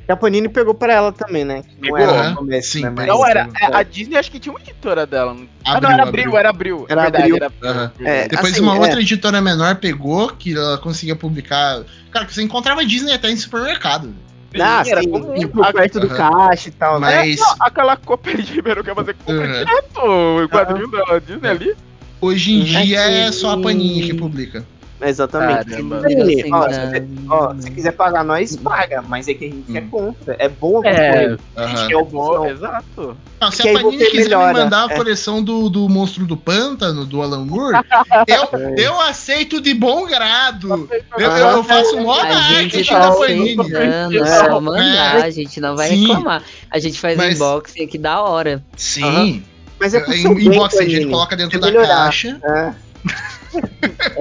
[0.08, 1.64] Que a Panini pegou pra ela também, né?
[1.64, 2.90] Que Não Pegou, era começo, Sim, né?
[2.96, 3.08] Mas-.
[3.08, 3.50] Não, era.
[3.62, 5.34] é, A Disney acho que tinha uma editora dela.
[5.34, 6.24] não- ah, Abril, não, era Abril.
[6.24, 6.86] Abril, era Abril.
[6.88, 7.36] Era verdade, Abril.
[7.36, 7.70] era Abril.
[7.70, 7.92] Aham.
[8.00, 8.80] É, Depois assim, uma é.
[8.80, 11.84] outra editora menor pegou, que ela conseguia publicar.
[12.10, 14.16] Cara, que você encontrava Disney até em supermercado.
[14.60, 15.34] Ah, Sim, era sim, comum.
[15.36, 17.14] tipo, A- perto do caixa e tal, né?
[17.18, 19.66] Mas É, não, aquela Copa de Ribeirão quer fazer compra Uhum.
[19.66, 20.00] direto.
[20.46, 21.76] O quadrinho da Disney ali.
[22.22, 22.64] hoje em Uhum.
[22.64, 24.66] dia É é que- só a Panini que publica.
[25.00, 25.70] Exatamente.
[25.70, 25.98] Caramba.
[25.98, 29.02] Assim, ó, se, você- ó, se quiser pagar nós, paga.
[29.08, 29.90] Mas é que a gente é Hum.
[29.90, 30.36] contra.
[30.40, 31.38] É bom alguma É.
[31.56, 31.76] A Aham.
[31.78, 32.46] gente quer opção.
[32.50, 33.18] Exato.
[33.40, 34.96] Não, se a Panini quiser melhora, me mandar a é.
[34.98, 37.78] coleção do, do Monstro do Pântano, do Alan Moore,
[38.28, 40.90] eu, eu aceito de bom grado.
[41.18, 43.62] Eu, eu, eu faço mó A marketing gente da tá Panini.
[43.62, 44.26] aceitando, é É.
[44.26, 46.08] só mandar, a gente não vai Sim.
[46.08, 46.44] reclamar.
[46.72, 48.64] A gente faz Mas- unboxing aqui da hora.
[48.76, 49.44] Sim.
[49.80, 51.88] Mas é pro Em seu bem, inbox a gente coloca dentro É da melhorar.
[52.06, 52.40] caixa.
[52.44, 52.74] É.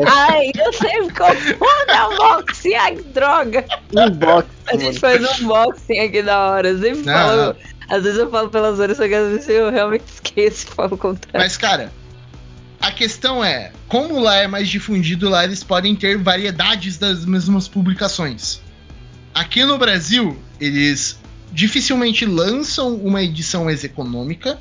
[0.06, 3.64] Ai, eu sempre confundo unboxing, ai, droga.
[3.92, 4.48] Inbox.
[4.66, 6.68] A gente faz um unboxing aqui da hora.
[6.68, 7.36] Eu sempre Não, falo.
[7.36, 7.56] não.
[7.88, 10.94] Às vezes eu falo pelas horas, só que às vezes eu realmente esqueço e falo
[10.94, 11.40] o contrário.
[11.40, 11.92] Mas, cara,
[12.80, 17.68] a questão é, como lá é mais difundido, lá eles podem ter variedades das mesmas
[17.68, 18.60] publicações.
[19.34, 21.18] Aqui no Brasil, eles
[21.52, 24.58] dificilmente lançam uma edição econômica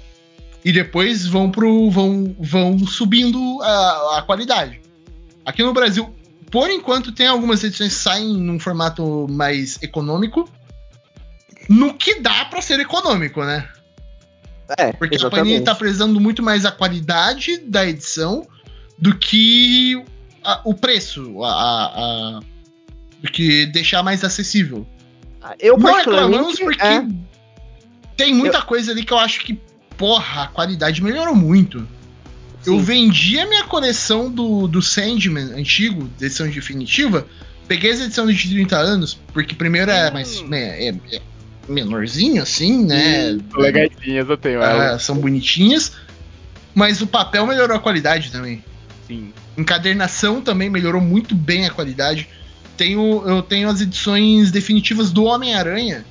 [0.66, 1.90] e depois vão pro.
[1.92, 4.82] vão, vão subindo a, a qualidade.
[5.46, 6.14] Aqui no Brasil,
[6.52, 10.50] por enquanto, tem algumas edições que saem num formato mais econômico.
[11.70, 13.68] No que dá pra ser econômico, né?
[14.78, 15.46] É, Porque a exatamente.
[15.50, 18.48] Panini tá prezando muito mais a qualidade da edição
[18.98, 20.04] do que
[20.44, 21.86] a- o preço, a, a-
[22.38, 22.40] a-
[23.22, 24.88] do que deixar mais acessível.
[25.60, 27.06] Eu Não reclamamos porque é,
[28.18, 29.60] tem muita coisa ali que eu acho que,
[29.98, 31.88] porra, a qualidade melhorou muito.
[32.66, 32.82] Eu sim.
[32.82, 37.28] vendi a minha coleção do, do Sandman antigo, edição definitiva,
[37.68, 41.22] peguei as edições de 30 anos, porque primeiro é mais é- é- é
[41.68, 43.38] menorzinho assim, né?
[43.56, 44.62] Legadinhas eu tenho.
[44.62, 45.94] Ah, são bonitinhas,
[46.74, 48.64] mas o papel melhorou a qualidade também.
[49.08, 49.32] Sim.
[49.58, 52.28] Encadernação também melhorou muito bem a qualidade.
[52.76, 56.04] Tenho, eu tenho as edições definitivas do Homem-Aranha.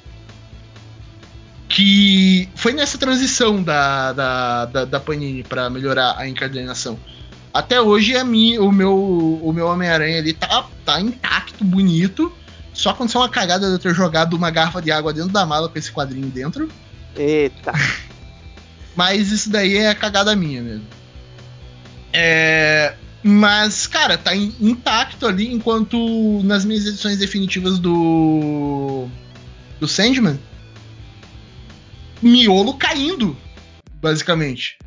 [1.75, 6.97] Que foi nessa transição da, da, da, da Panini para melhorar a encadernação.
[7.53, 8.97] Até hoje a mim, o meu,
[9.43, 12.33] o meu Homem-Aranha ali tá, tá intacto, bonito.
[12.73, 15.69] Só aconteceu uma cagada de eu ter jogado uma garrafa de água dentro da mala
[15.69, 16.69] com esse quadrinho dentro.
[17.17, 17.73] Eita.
[18.95, 20.87] Mas isso daí é a cagada minha mesmo.
[22.13, 22.95] É,
[23.25, 29.09] mas, cara, tá in- intacto ali, enquanto nas minhas edições definitivas do.
[29.81, 30.39] do Sandman.
[32.25, 33.37] Miolo caindo,
[34.01, 34.79] basicamente.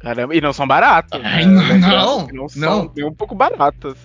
[0.00, 1.20] Caramba, e não são baratas.
[1.24, 1.52] Ai, né?
[1.52, 3.08] não, Lembrando não, não, são não.
[3.08, 3.96] um pouco baratas.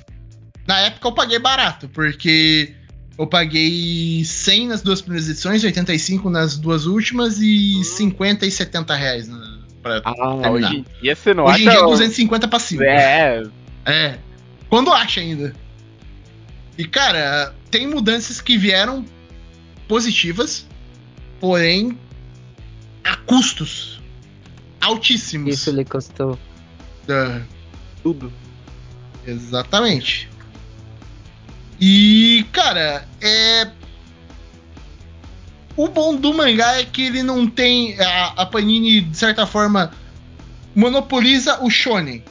[0.68, 2.74] Na época eu paguei barato, porque
[3.18, 8.96] eu paguei 100 nas duas primeiras edições, 85 nas duas últimas e 50 e 70
[8.96, 9.28] reais.
[9.28, 10.52] Na, pra, Ah, terminar.
[10.52, 12.86] hoje em dia você não Hoje em dia é 250 pra cima.
[12.86, 13.44] É,
[13.86, 14.18] É.
[14.70, 15.54] Quando acha ainda.
[16.76, 19.06] E, cara, tem mudanças que vieram
[19.88, 20.66] positivas,
[21.40, 21.96] porém
[23.04, 24.02] a custos
[24.80, 25.54] altíssimos.
[25.54, 26.38] Isso lhe custou.
[27.10, 27.42] Ah,
[28.02, 28.32] Tudo.
[29.26, 30.30] exatamente.
[31.80, 33.70] E, cara, é.
[35.76, 38.00] O bom do mangá é que ele não tem.
[38.00, 39.92] A, a Panini, de certa forma,
[40.76, 42.24] monopoliza o shonen.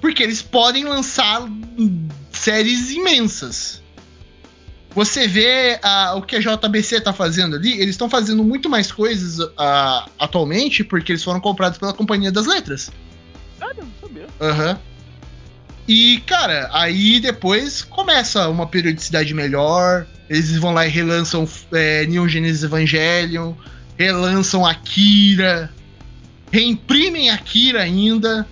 [0.00, 1.48] Porque eles podem lançar
[2.30, 3.82] séries imensas.
[4.98, 8.90] Você vê ah, o que a JBC tá fazendo ali, eles estão fazendo muito mais
[8.90, 12.90] coisas ah, atualmente porque eles foram comprados pela Companhia das Letras.
[13.56, 14.26] Sério, não sabia.
[14.40, 14.76] Aham.
[15.86, 20.04] E, cara, aí depois começa uma periodicidade melhor.
[20.28, 23.52] Eles vão lá e relançam é, Neon Genesis Evangelion,
[23.96, 25.72] relançam Akira,
[26.50, 28.44] reimprimem Akira ainda.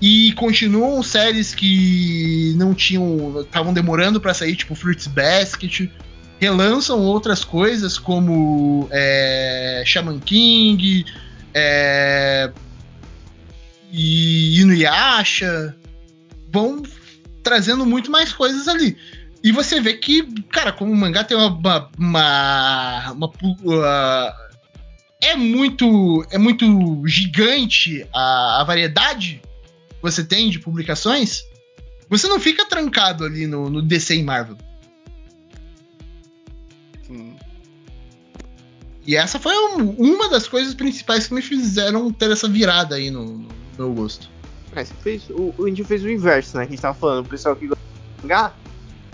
[0.00, 3.40] E continuam séries que não tinham.
[3.42, 5.90] estavam demorando pra sair, tipo Fruits Basket.
[6.38, 11.04] Relançam outras coisas como é, Shaman King,
[11.52, 12.50] é,
[13.92, 15.76] e Inuyasha
[16.50, 16.82] vão
[17.42, 18.96] trazendo muito mais coisas ali.
[19.42, 21.48] E você vê que, cara, como o mangá tem uma.
[21.48, 24.50] uma, uma- uma uh,
[25.22, 29.42] é muito é muito gigante a, a variedade
[30.02, 31.44] você tem de publicações,
[32.08, 34.56] você não fica trancado ali no, no DC e Marvel.
[37.06, 37.34] Sim.
[39.06, 43.10] E essa foi um- uma das coisas principais que me fizeram ter essa virada aí
[43.10, 43.48] no, no
[43.78, 44.28] meu gosto.
[44.74, 46.64] É, fez, o, o Indy fez o inverso, né?
[46.64, 48.52] Que a gente tava falando, o pessoal que gosta de mangá,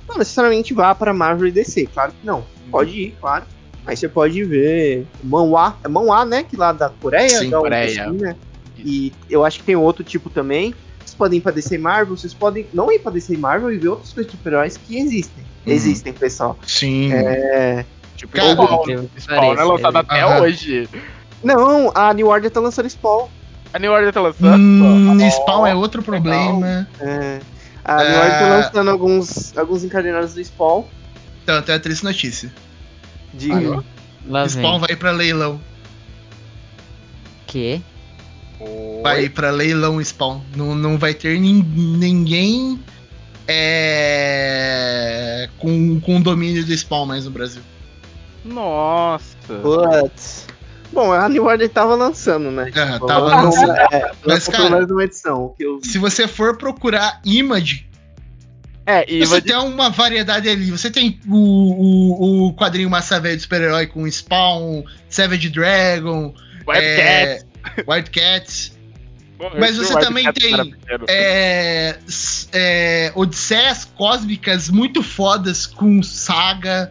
[0.09, 2.45] não necessariamente vá pra Marvel e DC, claro que não.
[2.71, 3.47] Pode ir, claro.
[3.87, 6.43] Aí você pode ver Manhwa, é Manhwa, né?
[6.43, 8.09] Que lá da Coreia, Sim, da Coreia.
[8.09, 8.37] assim, né?
[8.79, 10.75] E eu acho que tem outro tipo também.
[10.99, 13.73] Vocês podem ir pra DC e Marvel, vocês podem não ir pra DC e Marvel
[13.73, 15.45] e ver de super-heróis que existem.
[15.67, 15.73] Uhum.
[15.73, 16.59] Existem, pessoal.
[16.67, 17.13] Sim.
[17.13, 17.85] É.
[18.17, 20.01] Tipo, Cara, Spawn, Spawn é lançado é.
[20.01, 20.89] até hoje.
[21.45, 23.29] Não, a New Order tá lançando Spawn.
[23.73, 24.59] A New Order tá lançando.
[24.59, 26.89] Hum, Spawn é outro problema.
[26.99, 27.41] É.
[27.85, 28.09] A É.
[28.11, 30.85] New Order tá lançando alguns, alguns encadenados do Spawn.
[31.45, 32.53] Tanto é a triste notícia.
[33.33, 33.85] Diga.
[34.49, 35.61] Spawn vai pra leilão.
[37.47, 37.83] Que?
[38.61, 39.03] Oi.
[39.03, 40.41] Vai pra leilão Spawn.
[40.57, 41.63] Não, não vai ter nin-
[41.99, 42.81] ninguém
[44.17, 47.63] é, com, com domínio do Spawn mais no Brasil.
[48.45, 49.37] Nossa.
[49.47, 50.47] Putz.
[50.93, 52.71] Bom, a New Order tava lançando, né?
[52.75, 53.73] Ah, Tipo, tava lançando.
[53.73, 55.53] É, Mas, cara, uma edição.
[55.57, 55.81] Que eu.
[55.83, 57.87] Se você for procurar Image,
[58.87, 60.71] É, e você tem uma variedade ali.
[60.71, 66.33] Você tem o, o, o quadrinho Massa Velha de super-herói com Spawn, Savage Dragon,
[66.67, 66.79] Wildcats.
[66.79, 67.43] é,
[67.87, 68.77] Wildcats.
[69.39, 70.75] Eu mas você também tem,
[71.09, 71.99] é,
[72.53, 76.91] é, Odisseias cósmicas muito fodas com saga.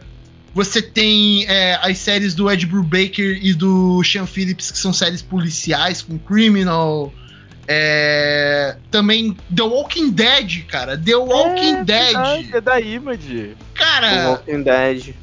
[0.53, 5.21] Você tem é, as séries do Ed Brubaker e do Sean Phillips, que são séries
[5.21, 7.11] policiais com Criminal.
[7.67, 10.95] É, também The Walking Dead, cara.
[10.95, 12.49] The Walking É Dead.
[12.53, 13.57] É da Image.
[13.73, 15.15] Cara, Walking Dead.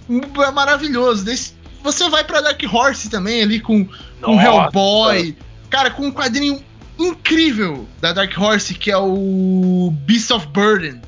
[0.45, 1.25] é maravilhoso.
[1.25, 3.85] Desse- você vai pra Dark Horse também ali com,
[4.21, 4.47] com Nossa.
[4.47, 5.37] Hellboy.
[5.69, 6.63] Cara, com um quadrinho
[6.99, 11.01] incrível da Dark Horse, que é o Beast of Burden.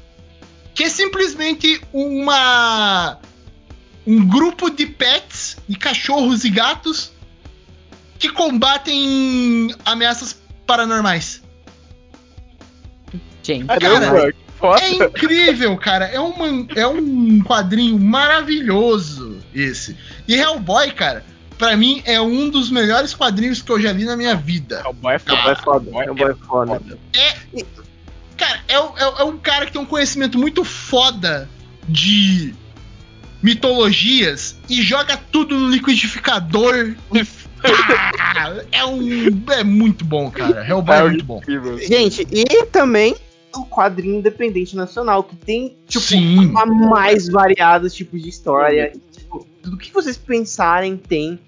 [0.75, 3.19] Que é simplesmente uma.
[4.07, 7.11] Um grupo de pets, de cachorros e gatos,
[8.19, 11.43] que combatem ameaças paranormais.
[13.43, 13.67] Gente.
[14.59, 14.81] Foda.
[14.83, 16.07] É incrível, cara.
[16.07, 19.97] É, uma, é um quadrinho maravilhoso esse.
[20.27, 21.25] E Hellboy, cara,
[21.59, 24.83] pra mim é um dos melhores quadrinhos que eu já li na minha vida.
[24.83, 25.51] Cowboy é Hellboy foda.
[25.51, 25.91] é foda.
[25.91, 26.81] Hellboy Hellboy é é foda.
[26.81, 26.99] foda.
[28.37, 31.49] Cara, é, é, é um cara que tem um conhecimento muito foda
[31.89, 32.55] de
[33.43, 36.95] mitologias e joga tudo no liquidificador.
[38.19, 39.43] Ah, é um.
[39.53, 40.67] É muito bom, cara.
[40.67, 41.41] Hellboy é muito bom.
[41.87, 43.15] Gente, e também
[43.55, 46.53] o quadrinho independente nacional, que tem, tipo, Sim.
[46.57, 48.93] a mais variados tipos de história.
[49.65, 51.39] Tudo que vocês pensarem tem,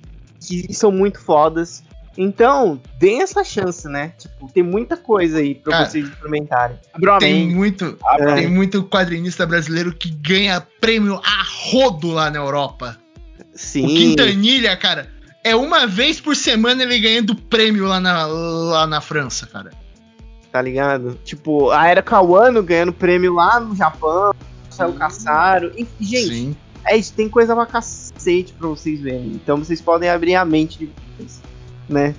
[0.41, 1.85] que são muito fodas.
[2.19, 4.15] Então, deem essa chance, né?
[4.17, 6.79] Tipo, tem muita coisa aí pra Cara, vocês experimentarem.
[7.21, 8.35] Tem muito, É.
[8.37, 12.97] tem muito quadrinista brasileiro que ganha prêmio a rodo lá na Europa.
[13.55, 13.85] Sim.
[13.85, 15.11] O Quintanilha, cara,
[15.45, 19.71] é uma vez por semana ele ganhando prêmio lá na, lá na França, cara.
[20.51, 21.19] tá ligado?
[21.23, 24.35] Tipo, a Era Kawano ganhando prêmio lá no Japão,
[24.65, 25.71] Marcelo Cassaro.
[25.77, 26.57] E, gente, Sim.
[26.87, 27.67] é isso, tem coisa pra
[28.27, 29.33] cacete pra vocês verem.
[29.35, 31.41] Então vocês podem abrir a mente de vocês,
[31.89, 32.15] né?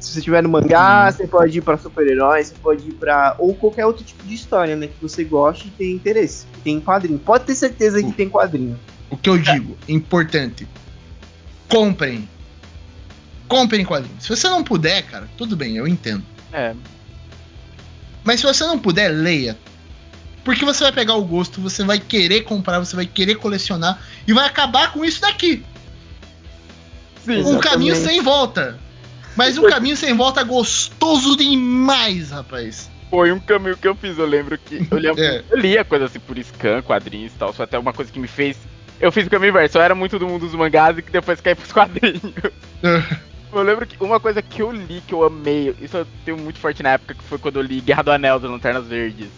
[0.00, 3.36] Se você tiver no mangá, você pode ir pra super-heróis, você pode ir pra.
[3.38, 4.88] ou qualquer outro tipo de história, né?
[4.88, 6.44] Que você goste e tem interesse.
[6.64, 7.20] Tem quadrinho.
[7.20, 8.78] Pode ter certeza que tem quadrinho.
[9.08, 10.66] O que eu digo, importante.
[11.68, 12.28] Comprem.
[13.46, 14.24] Comprem quadrinhos.
[14.24, 16.24] Se você não puder, cara, tudo bem, eu entendo.
[16.52, 16.74] É.
[18.24, 19.56] Mas se você não puder, leia.
[20.44, 24.32] Porque você vai pegar o gosto, você vai querer comprar, você vai querer colecionar e
[24.32, 25.64] vai acabar com isso daqui.
[27.24, 27.32] Sim.
[27.32, 27.62] Um Exatamente.
[27.62, 28.78] caminho sem volta.
[29.36, 32.90] Mas um caminho sem volta gostoso demais, rapaz.
[33.08, 34.86] Foi um caminho que eu fiz, eu lembro que.
[34.90, 35.42] Eu, lembro, É.
[35.50, 37.52] eu lia coisa assim por scan, quadrinhos e tal.
[37.52, 38.56] Foi até uma coisa que me fez.
[39.00, 39.78] Eu fiz o caminho inverso.
[39.78, 42.20] Eu era muito do mundo dos mangás e que depois caí pros quadrinhos.
[43.52, 46.58] Eu lembro que uma coisa que eu li que eu amei, isso eu tenho muito
[46.58, 49.28] forte na época, que foi quando eu li Guerra do Anel das Lanternas Verdes.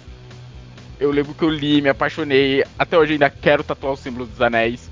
[0.99, 4.41] Eu lembro que eu li, me apaixonei, até hoje ainda quero tatuar o símbolo dos
[4.41, 4.91] anéis.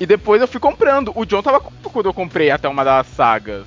[0.00, 1.12] E depois eu fui comprando.
[1.14, 3.66] O John tava quando eu comprei até uma das sagas.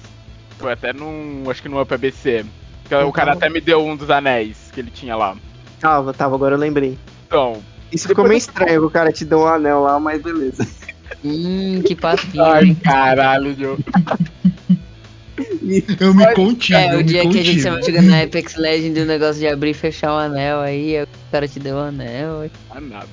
[0.57, 1.43] Foi até num.
[1.49, 2.45] acho que no Up ABC.
[2.85, 5.35] Que O cara até me deu um dos anéis que ele tinha lá.
[5.79, 6.97] Tava, tava, agora eu lembrei.
[7.27, 7.61] Então.
[7.91, 10.67] Isso ficou meio estranho, o cara te deu um anel lá, mas beleza.
[11.23, 12.43] Hum, que papinho.
[12.43, 13.77] Ai, caralho, John.
[15.99, 17.85] Eu me contigo, É, eu o dia que a gente contigo.
[17.85, 21.07] chega na Apex Legends e o negócio de abrir e fechar o anel aí, o
[21.31, 22.49] cara te deu o anel.
[22.71, 23.07] Ah, nada.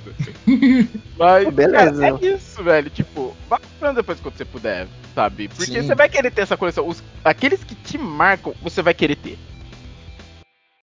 [1.18, 2.00] Mas, Beleza.
[2.00, 2.90] cara, é isso, velho.
[2.90, 5.48] Tipo, bacana comprando depois quando você puder, sabe?
[5.48, 5.82] Porque Sim.
[5.82, 6.88] você vai querer ter essa coleção.
[6.88, 9.38] Os, aqueles que te marcam, você vai querer ter.